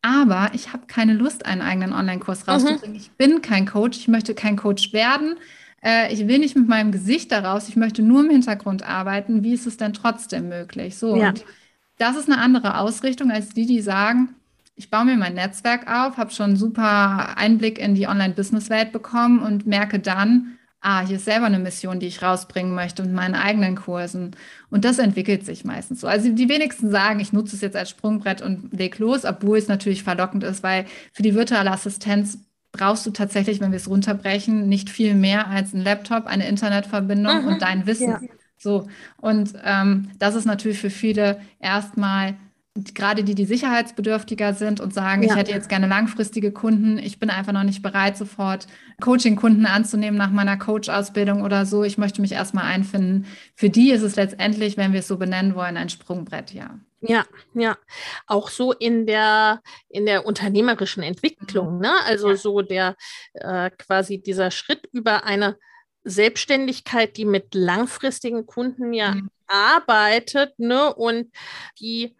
[0.02, 2.52] aber ich habe keine Lust, einen eigenen Online-Kurs mhm.
[2.52, 2.92] rauszubringen.
[2.92, 3.02] Mhm.
[3.02, 5.36] Ich bin kein Coach, ich möchte kein Coach werden.
[5.84, 9.44] Äh, ich will nicht mit meinem Gesicht daraus, ich möchte nur im Hintergrund arbeiten.
[9.44, 10.98] Wie ist es denn trotzdem möglich?
[10.98, 11.30] So, ja.
[11.30, 11.44] und
[11.98, 14.36] das ist eine andere Ausrichtung als die, die sagen,
[14.76, 19.66] ich baue mir mein Netzwerk auf, habe schon super Einblick in die Online-Business-Welt bekommen und
[19.66, 23.76] merke dann, ah, hier ist selber eine Mission, die ich rausbringen möchte und meinen eigenen
[23.76, 24.36] Kursen.
[24.70, 26.08] Und das entwickelt sich meistens so.
[26.08, 29.68] Also die wenigsten sagen, ich nutze es jetzt als Sprungbrett und leg los, obwohl es
[29.68, 32.38] natürlich verlockend ist, weil für die virtuelle Assistenz
[32.72, 37.42] brauchst du tatsächlich, wenn wir es runterbrechen, nicht viel mehr als ein Laptop, eine Internetverbindung
[37.42, 37.48] mhm.
[37.48, 38.10] und dein Wissen.
[38.10, 38.20] Ja.
[38.58, 42.36] So, und ähm, das ist natürlich für viele erstmal
[42.76, 45.30] gerade die, die sicherheitsbedürftiger sind und sagen, ja.
[45.30, 48.68] ich hätte jetzt gerne langfristige Kunden, ich bin einfach noch nicht bereit, sofort
[49.02, 51.84] Coaching-Kunden anzunehmen nach meiner Coach-Ausbildung oder so.
[51.84, 53.28] Ich möchte mich erstmal einfinden.
[53.56, 56.80] Für die ist es letztendlich, wenn wir es so benennen wollen, ein Sprungbrett, ja.
[57.00, 57.78] Ja, ja.
[58.28, 61.94] Auch so in der, in der unternehmerischen Entwicklung, ne?
[62.06, 62.36] Also ja.
[62.36, 62.96] so der
[63.36, 65.58] äh, quasi dieser Schritt über eine
[66.04, 69.30] Selbstständigkeit, die mit langfristigen Kunden ja mhm.
[69.48, 70.94] arbeitet, ne?
[70.94, 71.32] Und
[71.80, 72.16] die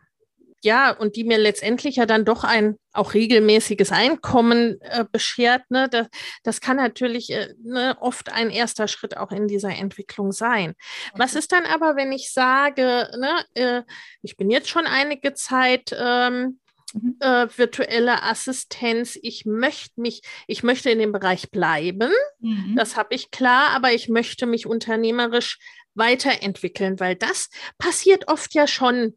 [0.66, 5.88] ja, und die mir letztendlich ja dann doch ein auch regelmäßiges Einkommen äh, beschert, ne,
[5.90, 6.08] das,
[6.44, 10.72] das kann natürlich äh, ne, oft ein erster Schritt auch in dieser Entwicklung sein.
[11.12, 11.20] Okay.
[11.20, 13.82] Was ist dann aber, wenn ich sage, ne, äh,
[14.22, 16.60] ich bin jetzt schon einige Zeit ähm,
[16.94, 17.18] mhm.
[17.20, 22.76] äh, virtuelle Assistenz, ich möchte mich, ich möchte in dem Bereich bleiben, mhm.
[22.76, 25.60] das habe ich klar, aber ich möchte mich unternehmerisch
[25.94, 29.16] weiterentwickeln, weil das passiert oft ja schon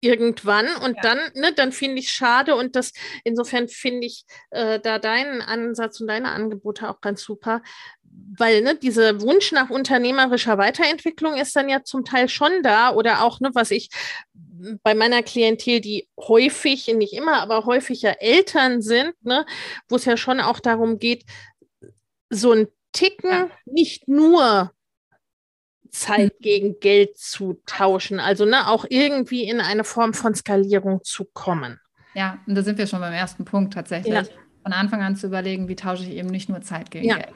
[0.00, 1.02] irgendwann und ja.
[1.02, 2.92] dann, ne, dann finde ich es schade und das
[3.24, 7.62] insofern finde ich äh, da deinen Ansatz und deine Angebote auch ganz super,
[8.38, 13.22] weil ne, dieser Wunsch nach unternehmerischer Weiterentwicklung ist dann ja zum Teil schon da oder
[13.22, 13.90] auch, ne, was ich
[14.82, 19.46] bei meiner Klientel, die häufig, nicht immer, aber häufiger Eltern sind, ne,
[19.88, 21.24] wo es ja schon auch darum geht,
[22.30, 23.50] so ein Ticken ja.
[23.66, 24.72] nicht nur
[25.90, 26.38] Zeit hm.
[26.40, 31.80] gegen Geld zu tauschen, also ne, auch irgendwie in eine Form von Skalierung zu kommen.
[32.14, 34.14] Ja, und da sind wir schon beim ersten Punkt tatsächlich.
[34.14, 34.24] Ja.
[34.62, 37.16] Von Anfang an zu überlegen, wie tausche ich eben nicht nur Zeit gegen ja.
[37.16, 37.34] Geld.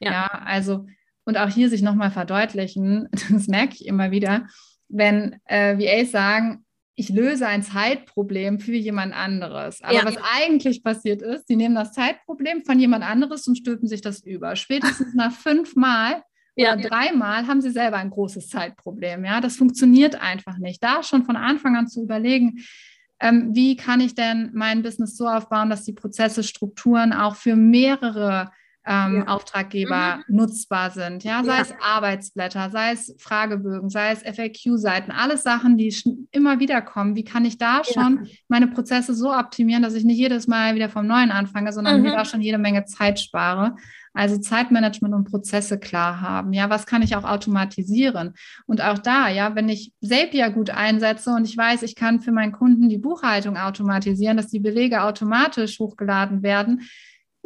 [0.00, 0.12] Ja.
[0.12, 0.86] ja, also,
[1.24, 4.46] und auch hier sich nochmal verdeutlichen, das merke ich immer wieder,
[4.88, 6.64] wenn äh, VAs sagen,
[6.98, 9.82] ich löse ein Zeitproblem für jemand anderes.
[9.82, 10.04] Aber ja.
[10.04, 14.24] was eigentlich passiert ist, sie nehmen das Zeitproblem von jemand anderes und stülpen sich das
[14.24, 14.56] über.
[14.56, 16.22] Spätestens nach fünfmal
[16.56, 16.74] ja.
[16.74, 19.24] oder dreimal haben sie selber ein großes Zeitproblem.
[19.24, 20.82] Ja, das funktioniert einfach nicht.
[20.82, 22.64] Da schon von Anfang an zu überlegen,
[23.20, 27.56] ähm, wie kann ich denn mein Business so aufbauen, dass die Prozesse, Strukturen auch für
[27.56, 28.50] mehrere
[28.86, 29.26] ähm, ja.
[29.26, 30.36] Auftraggeber mhm.
[30.36, 31.24] nutzbar sind.
[31.24, 31.62] Ja, sei ja.
[31.62, 35.94] es Arbeitsblätter, sei es Fragebögen, sei es FAQ-Seiten, alles Sachen, die
[36.30, 37.16] immer wieder kommen.
[37.16, 38.30] Wie kann ich da schon ja.
[38.48, 42.02] meine Prozesse so optimieren, dass ich nicht jedes Mal wieder vom Neuen anfange, sondern mhm.
[42.02, 43.76] mir da schon jede Menge Zeit spare?
[44.16, 46.52] Also Zeitmanagement und Prozesse klar haben.
[46.52, 48.34] Ja, was kann ich auch automatisieren?
[48.66, 52.32] Und auch da, ja, wenn ich Zapier gut einsetze und ich weiß, ich kann für
[52.32, 56.82] meinen Kunden die Buchhaltung automatisieren, dass die Belege automatisch hochgeladen werden,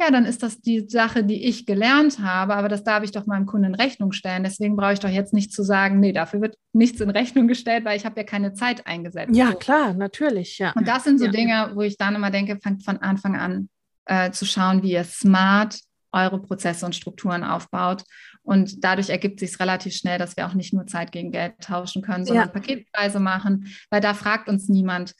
[0.01, 3.27] ja, dann ist das die Sache, die ich gelernt habe, aber das darf ich doch
[3.27, 4.43] meinem Kunden in Rechnung stellen.
[4.43, 7.85] Deswegen brauche ich doch jetzt nicht zu sagen, nee, dafür wird nichts in Rechnung gestellt,
[7.85, 9.35] weil ich habe ja keine Zeit eingesetzt.
[9.35, 9.57] Ja, so.
[9.57, 10.71] klar, natürlich, ja.
[10.71, 11.31] Und das sind so ja.
[11.31, 13.69] Dinge, wo ich dann immer denke, fangt von Anfang an
[14.05, 15.77] äh, zu schauen, wie ihr smart
[16.11, 18.03] eure Prozesse und Strukturen aufbaut.
[18.43, 21.53] Und dadurch ergibt sich es relativ schnell, dass wir auch nicht nur Zeit gegen Geld
[21.61, 22.51] tauschen können, sondern ja.
[22.51, 25.13] Paketpreise machen, weil da fragt uns niemand,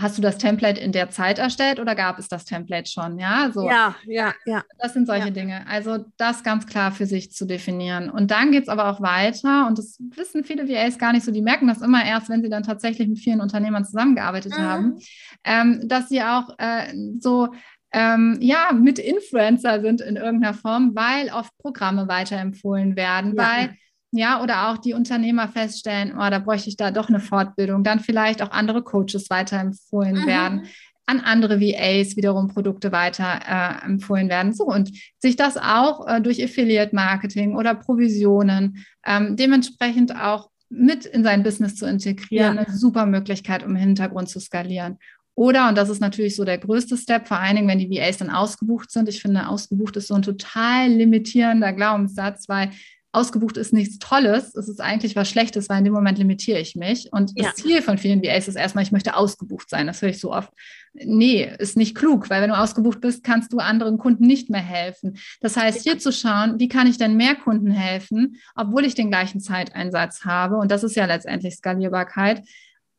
[0.00, 3.18] hast du das Template in der Zeit erstellt oder gab es das Template schon?
[3.18, 3.68] Ja, so.
[3.68, 4.62] Ja, ja, ja.
[4.78, 5.32] Das sind solche ja.
[5.32, 5.66] Dinge.
[5.66, 8.08] Also das ganz klar für sich zu definieren.
[8.08, 11.32] Und dann geht es aber auch weiter und das wissen viele VAs gar nicht so,
[11.32, 14.62] die merken das immer erst, wenn sie dann tatsächlich mit vielen Unternehmern zusammengearbeitet mhm.
[14.62, 14.98] haben,
[15.42, 17.48] ähm, dass sie auch äh, so
[17.92, 23.42] ähm, ja, mit Influencer sind in irgendeiner Form, weil oft Programme weiterempfohlen werden, ja.
[23.42, 23.76] weil
[24.10, 28.00] ja, oder auch die Unternehmer feststellen, oh, da bräuchte ich da doch eine Fortbildung, dann
[28.00, 30.26] vielleicht auch andere Coaches weiterempfohlen mhm.
[30.26, 30.62] werden,
[31.04, 34.52] an andere VAs wiederum Produkte weiterempfohlen äh, werden.
[34.52, 41.24] So, und sich das auch äh, durch Affiliate-Marketing oder Provisionen ähm, dementsprechend auch mit in
[41.24, 42.62] sein Business zu integrieren, ja.
[42.62, 44.98] eine super Möglichkeit, um im Hintergrund zu skalieren.
[45.38, 48.16] Oder, und das ist natürlich so der größte Step, vor allen Dingen, wenn die VAs
[48.16, 49.08] dann ausgebucht sind.
[49.08, 52.72] Ich finde, ausgebucht ist so ein total limitierender Glaubenssatz, weil
[53.12, 56.74] ausgebucht ist nichts Tolles, es ist eigentlich was Schlechtes, weil in dem Moment limitiere ich
[56.74, 57.12] mich.
[57.12, 57.44] Und ja.
[57.44, 59.86] das Ziel von vielen VAs ist erstmal, ich möchte ausgebucht sein.
[59.86, 60.52] Das höre ich so oft.
[60.92, 64.60] Nee, ist nicht klug, weil wenn du ausgebucht bist, kannst du anderen Kunden nicht mehr
[64.60, 65.18] helfen.
[65.40, 69.08] Das heißt, hier zu schauen, wie kann ich denn mehr Kunden helfen, obwohl ich den
[69.08, 70.56] gleichen Zeiteinsatz habe.
[70.56, 72.42] Und das ist ja letztendlich Skalierbarkeit.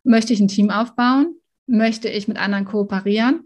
[0.05, 1.35] Möchte ich ein Team aufbauen?
[1.69, 3.45] Möchte ich mit anderen kooperieren?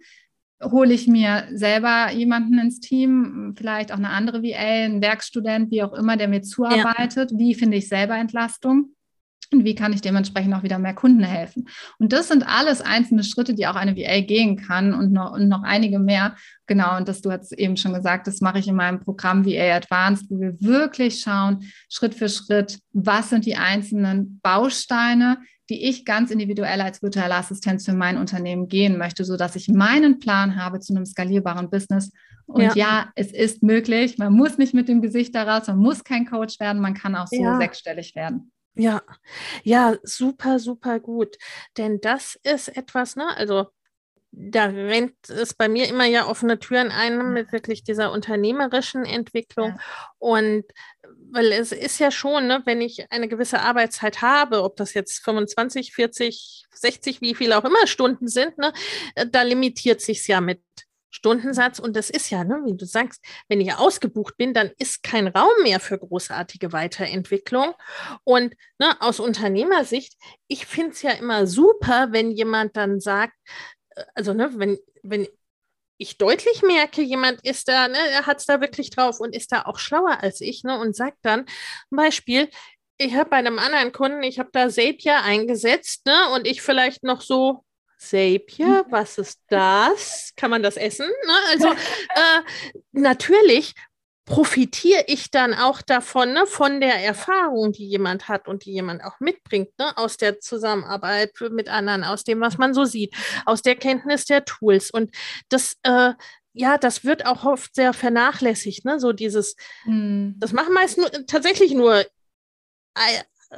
[0.71, 5.83] hole ich mir selber jemanden ins Team, vielleicht auch eine andere VA, einen Werkstudent, wie
[5.83, 7.31] auch immer, der mir zuarbeitet.
[7.31, 7.37] Ja.
[7.37, 8.95] Wie finde ich selber Entlastung?
[9.51, 11.67] Und wie kann ich dementsprechend auch wieder mehr Kunden helfen?
[11.99, 15.47] Und das sind alles einzelne Schritte, die auch eine VA gehen kann und noch, und
[15.47, 16.35] noch einige mehr.
[16.65, 19.75] Genau, und das du hast eben schon gesagt, das mache ich in meinem Programm VA
[19.75, 25.37] Advanced, wo wir wirklich schauen, Schritt für Schritt, was sind die einzelnen Bausteine,
[25.69, 30.19] die ich ganz individuell als virtuelle Assistenz für mein Unternehmen gehen möchte, sodass ich meinen
[30.19, 32.11] Plan habe zu einem skalierbaren Business.
[32.45, 32.73] Und ja.
[32.75, 34.17] ja, es ist möglich.
[34.17, 37.27] Man muss nicht mit dem Gesicht daraus, man muss kein Coach werden, man kann auch
[37.27, 37.57] so ja.
[37.57, 38.51] sechsstellig werden.
[38.75, 39.01] Ja,
[39.63, 41.37] ja, super, super gut.
[41.77, 43.25] Denn das ist etwas, ne?
[43.37, 43.67] Also
[44.31, 49.69] da rennt es bei mir immer ja offene Türen ein mit wirklich dieser unternehmerischen Entwicklung.
[49.69, 49.77] Ja.
[50.17, 50.63] Und
[51.33, 55.23] weil es ist ja schon, ne, wenn ich eine gewisse Arbeitszeit habe, ob das jetzt
[55.23, 58.71] 25, 40, 60, wie viele auch immer Stunden sind, ne,
[59.15, 60.61] äh, da limitiert sich es ja mit
[61.09, 61.79] Stundensatz.
[61.79, 65.27] Und das ist ja, ne, wie du sagst, wenn ich ausgebucht bin, dann ist kein
[65.27, 67.73] Raum mehr für großartige Weiterentwicklung.
[68.23, 70.13] Und ne, aus Unternehmersicht,
[70.47, 73.33] ich finde es ja immer super, wenn jemand dann sagt,
[73.95, 75.27] äh, also ne, wenn, wenn
[75.97, 79.51] ich deutlich merke, jemand ist da, ne, er hat es da wirklich drauf und ist
[79.51, 81.45] da auch schlauer als ich, ne, und sagt dann,
[81.89, 82.49] zum Beispiel,
[82.97, 87.03] ich habe bei einem anderen Kunden, ich habe da Zapier eingesetzt, ne, und ich vielleicht
[87.03, 87.63] noch so,
[87.97, 90.33] Zapier, was ist das?
[90.35, 91.07] Kann man das essen?
[91.07, 91.33] Ne?
[91.51, 92.41] Also äh,
[92.91, 93.73] natürlich
[94.25, 99.03] profitiere ich dann auch davon, ne, von der Erfahrung, die jemand hat und die jemand
[99.03, 103.13] auch mitbringt, ne, aus der Zusammenarbeit mit anderen, aus dem, was man so sieht,
[103.45, 104.91] aus der Kenntnis der Tools.
[104.91, 105.11] Und
[105.49, 106.13] das, äh,
[106.53, 108.99] ja, das wird auch oft sehr vernachlässigt, ne?
[108.99, 110.35] So dieses, hm.
[110.37, 112.05] das machen meist nur, tatsächlich nur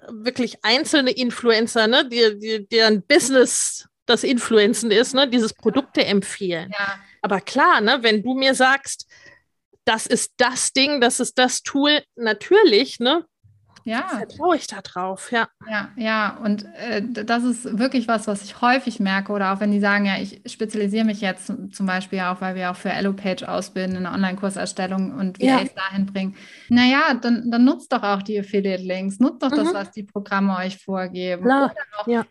[0.09, 2.07] wirklich einzelne Influencer, ne?
[2.07, 5.29] Die, die, deren Business das Influenzen ist, ne?
[5.29, 6.71] Dieses Produkte empfehlen.
[6.71, 6.99] Ja.
[7.21, 9.07] Aber klar, ne, wenn du mir sagst,
[9.85, 13.25] das ist das Ding, das ist das Tool, natürlich, ne?
[13.85, 14.07] Ja.
[14.07, 15.47] Vertraue ich da drauf, ja.
[15.69, 16.37] Ja, ja.
[16.43, 19.31] Und äh, das ist wirklich was, was ich häufig merke.
[19.31, 22.71] Oder auch wenn die sagen, ja, ich spezialisiere mich jetzt zum Beispiel auch, weil wir
[22.71, 25.61] auch für Elopage ausbilden, eine Online-Kurserstellung und wie ja.
[25.61, 26.35] es dahin bringen.
[26.67, 29.57] Naja, dann, dann nutzt doch auch die Affiliate-Links, nutzt doch mhm.
[29.57, 31.43] das, was die Programme euch vorgeben.
[31.43, 31.71] Klar.
[31.71, 32.25] Oder auch ja.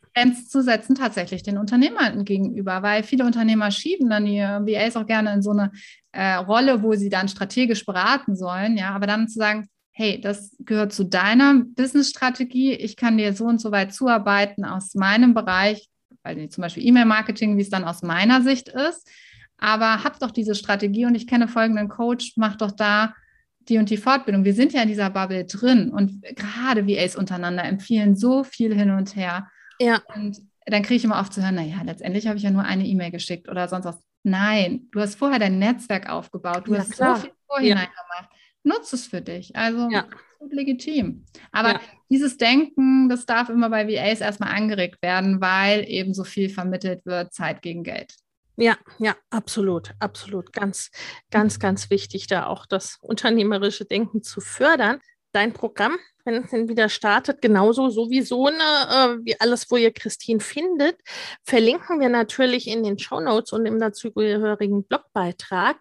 [0.49, 5.33] Zu setzen, tatsächlich den Unternehmern gegenüber, weil viele Unternehmer schieben dann die VAs auch gerne
[5.33, 5.71] in so eine
[6.11, 10.57] äh, Rolle, wo sie dann strategisch beraten sollen, ja, aber dann zu sagen, hey, das
[10.59, 15.89] gehört zu deiner Business-Strategie, ich kann dir so und so weit zuarbeiten aus meinem Bereich,
[16.25, 19.09] weil zum Beispiel E-Mail-Marketing, wie es dann aus meiner Sicht ist,
[19.57, 23.15] aber hab doch diese Strategie und ich kenne folgenden Coach, mach doch da
[23.61, 24.45] die und die Fortbildung.
[24.45, 28.91] Wir sind ja in dieser Bubble drin und gerade VAs untereinander empfehlen so viel hin
[28.91, 29.49] und her.
[29.81, 30.03] Ja.
[30.15, 32.85] Und dann kriege ich immer oft zu hören, naja, letztendlich habe ich ja nur eine
[32.85, 34.03] E-Mail geschickt oder sonst was.
[34.25, 37.17] Nein, du hast vorher dein Netzwerk aufgebaut, du ja, hast klar.
[37.17, 38.03] so viel vorhinein ja.
[38.03, 38.35] gemacht
[38.65, 39.55] nutze es für dich.
[39.55, 40.07] Also ja.
[40.51, 41.25] legitim.
[41.53, 41.81] Aber ja.
[42.11, 47.07] dieses Denken, das darf immer bei VAs erstmal angeregt werden, weil eben so viel vermittelt
[47.07, 48.15] wird, Zeit gegen Geld.
[48.57, 50.53] Ja, ja, absolut, absolut.
[50.53, 50.91] Ganz,
[51.31, 55.01] ganz, ganz wichtig, da auch das unternehmerische Denken zu fördern.
[55.35, 59.93] Dein Programm wenn es dann wieder startet, genauso sowieso ne, äh, wie alles, wo ihr
[59.93, 60.99] Christine findet,
[61.43, 65.77] verlinken wir natürlich in den Show Notes und im dazugehörigen Blogbeitrag.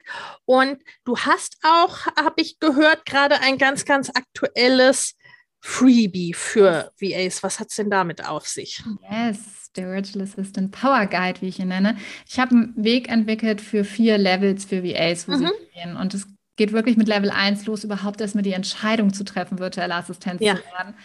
[0.45, 5.15] Und du hast auch, habe ich gehört, gerade ein ganz, ganz aktuelles
[5.61, 7.41] Freebie für VAs.
[7.41, 8.83] Was hat es denn damit auf sich?
[9.09, 11.97] Yes, der Virtual Assistant Power Guide, wie ich ihn nenne.
[12.27, 15.47] Ich habe einen Weg entwickelt für vier Levels für VAs, wo mhm.
[15.47, 15.95] sie gehen.
[15.95, 19.95] Und es geht wirklich mit Level 1 los, überhaupt erstmal die Entscheidung zu treffen, virtuelle
[19.95, 20.55] Assistenz ja.
[20.55, 20.95] zu werden.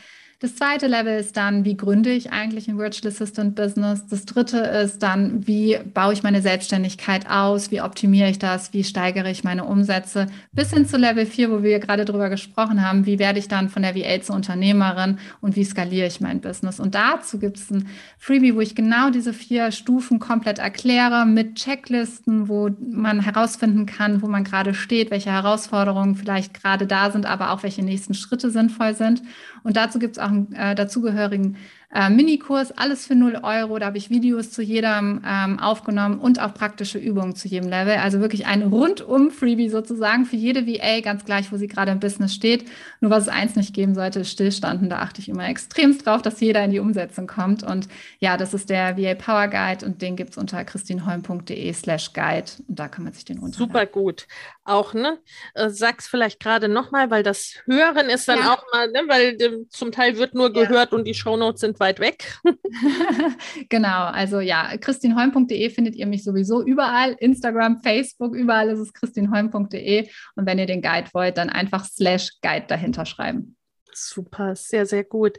[0.41, 4.07] Das zweite Level ist dann, wie gründe ich eigentlich ein Virtual Assistant Business?
[4.07, 7.73] Das dritte ist dann, wie baue ich meine Selbstständigkeit aus?
[7.73, 8.73] Wie optimiere ich das?
[8.73, 10.29] Wie steigere ich meine Umsätze?
[10.53, 13.69] Bis hin zu Level 4, wo wir gerade drüber gesprochen haben, wie werde ich dann
[13.69, 16.79] von der VA zur Unternehmerin und wie skaliere ich mein Business?
[16.79, 21.57] Und dazu gibt es ein Freebie, wo ich genau diese vier Stufen komplett erkläre mit
[21.57, 27.27] Checklisten, wo man herausfinden kann, wo man gerade steht, welche Herausforderungen vielleicht gerade da sind,
[27.27, 29.21] aber auch welche nächsten Schritte sinnvoll sind.
[29.63, 31.57] Und dazu gibt es auch einen äh, dazugehörigen
[31.95, 33.79] äh, Minikurs, alles für 0 Euro.
[33.79, 37.95] Da habe ich Videos zu jedem ähm, aufgenommen und auch praktische Übungen zu jedem Level.
[37.97, 41.99] Also wirklich ein rundum Freebie sozusagen für jede VA, ganz gleich, wo sie gerade im
[41.99, 42.67] Business steht.
[43.01, 44.91] Nur was es eins nicht geben sollte, ist Stillstanden.
[44.91, 47.63] Da achte ich immer extremst drauf, dass jeder in die Umsetzung kommt.
[47.63, 52.13] Und ja, das ist der VA Power Guide und den gibt es unter christinholm.de slash
[52.13, 52.51] guide.
[52.69, 53.67] Und da kann man sich den runterladen.
[53.73, 54.27] Super gut.
[54.65, 55.19] Auch, ne?
[55.55, 58.53] Äh, sag's vielleicht gerade nochmal, weil das Hören ist dann ja.
[58.53, 59.05] auch mal, ne?
[59.09, 60.65] weil äh, zum Teil wird nur ja.
[60.65, 62.39] gehört und die Shownotes sind weit weg.
[63.69, 67.17] genau, also ja, christinholm.de findet ihr mich sowieso überall.
[67.19, 70.09] Instagram, Facebook, überall ist es christinholm.de.
[70.37, 73.57] Und wenn ihr den Guide wollt, dann einfach slash Guide dahinter schreiben.
[73.95, 75.39] Super, sehr, sehr gut.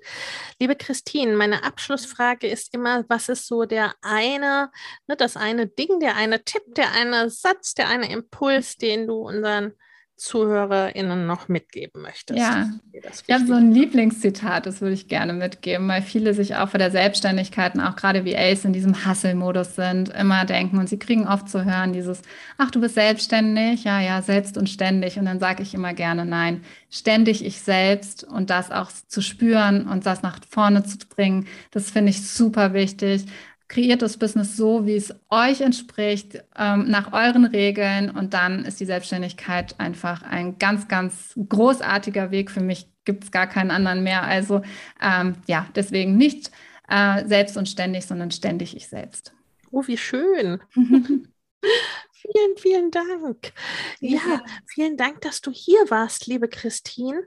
[0.60, 4.70] Liebe Christine, meine Abschlussfrage ist immer, was ist so der eine,
[5.08, 9.16] ne, das eine Ding, der eine Tipp, der eine Satz, der eine Impuls, den du
[9.16, 9.74] unseren
[10.20, 12.40] ZuhörerInnen noch mitgeben möchtest?
[12.40, 16.70] Ja, ich habe so ein Lieblingszitat, das würde ich gerne mitgeben, weil viele sich auch
[16.70, 20.90] vor der Selbstständigkeit und auch gerade wie Ace in diesem Hustle-Modus sind, immer denken und
[20.90, 22.22] sie kriegen oft zu hören dieses,
[22.58, 25.18] ach, du bist selbstständig, ja, ja, selbst und ständig.
[25.18, 29.88] Und dann sage ich immer gerne, nein, ständig ich selbst und das auch zu spüren
[29.88, 33.26] und das nach vorne zu bringen, das finde ich super wichtig
[33.70, 38.80] kreiert das Business so, wie es euch entspricht, ähm, nach euren Regeln und dann ist
[38.80, 42.52] die Selbstständigkeit einfach ein ganz, ganz großartiger Weg.
[42.52, 44.24] Für mich gibt es gar keinen anderen mehr.
[44.24, 44.64] Also
[45.02, 46.52] ähm, ja, deswegen nicht
[46.90, 49.34] äh, selbst und ständig, sondern ständig ich selbst.
[49.72, 50.60] Oh, wie schön.
[50.74, 53.54] vielen, vielen Dank.
[54.00, 54.18] Ja.
[54.18, 57.22] ja, vielen Dank, dass du hier warst, liebe Christine.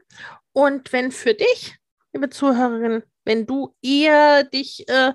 [0.53, 1.76] Und wenn für dich,
[2.12, 5.12] liebe Zuhörerin, wenn du eher dich äh,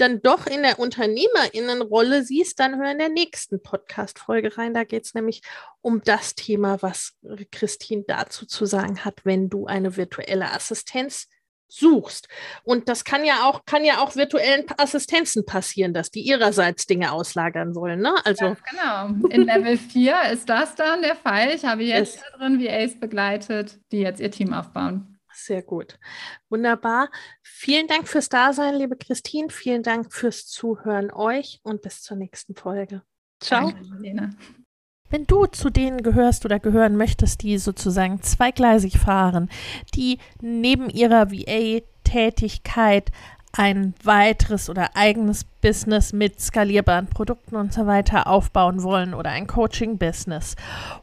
[0.00, 4.74] dann doch in der Unternehmerinnenrolle siehst, dann hör in der nächsten Podcast-Folge rein.
[4.74, 5.42] Da geht es nämlich
[5.80, 7.14] um das Thema, was
[7.52, 11.28] Christine dazu zu sagen hat, wenn du eine virtuelle Assistenz
[11.70, 12.28] suchst.
[12.64, 17.12] Und das kann ja auch, kann ja auch virtuellen Assistenzen passieren, dass die ihrerseits Dinge
[17.12, 18.00] auslagern sollen.
[18.00, 18.14] Ne?
[18.24, 19.28] Also genau.
[19.28, 21.50] In Level 4 ist das dann der Fall.
[21.54, 25.19] Ich habe jetzt drin VAs begleitet, die jetzt ihr Team aufbauen.
[25.44, 25.98] Sehr gut.
[26.48, 27.10] Wunderbar.
[27.42, 29.48] Vielen Dank fürs Dasein, liebe Christine.
[29.50, 33.02] Vielen Dank fürs Zuhören euch und bis zur nächsten Folge.
[33.40, 33.70] Ciao.
[33.70, 34.36] Danke,
[35.08, 39.48] Wenn du zu denen gehörst oder gehören möchtest, die sozusagen zweigleisig fahren,
[39.94, 43.10] die neben ihrer VA-Tätigkeit
[43.52, 49.46] ein weiteres oder eigenes Business mit skalierbaren Produkten und so weiter aufbauen wollen oder ein
[49.46, 50.56] Coaching-Business.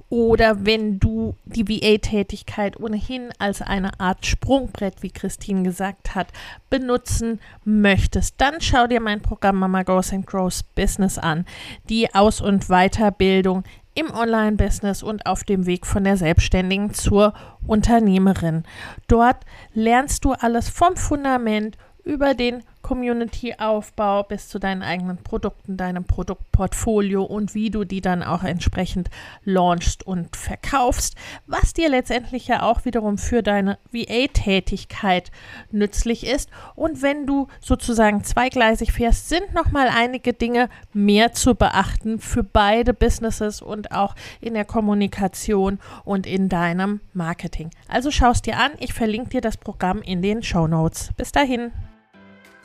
[0.09, 6.27] Oder wenn du die VA-Tätigkeit ohnehin als eine Art Sprungbrett, wie Christine gesagt hat,
[6.69, 11.45] benutzen möchtest, dann schau dir mein Programm Mama Goes and Grows Business an.
[11.89, 17.33] Die Aus- und Weiterbildung im Online-Business und auf dem Weg von der Selbstständigen zur
[17.65, 18.63] Unternehmerin.
[19.07, 19.37] Dort
[19.73, 21.77] lernst du alles vom Fundament
[22.07, 28.23] über den Community-Aufbau bis zu deinen eigenen Produkten, deinem Produktportfolio und wie du die dann
[28.23, 29.09] auch entsprechend
[29.43, 31.15] launchst und verkaufst,
[31.47, 35.31] was dir letztendlich ja auch wiederum für deine VA-Tätigkeit
[35.69, 36.49] nützlich ist.
[36.75, 42.93] Und wenn du sozusagen zweigleisig fährst, sind nochmal einige Dinge mehr zu beachten für beide
[42.93, 47.69] Businesses und auch in der Kommunikation und in deinem Marketing.
[47.89, 51.09] Also schaust dir an, ich verlinke dir das Programm in den Show Notes.
[51.17, 51.73] Bis dahin.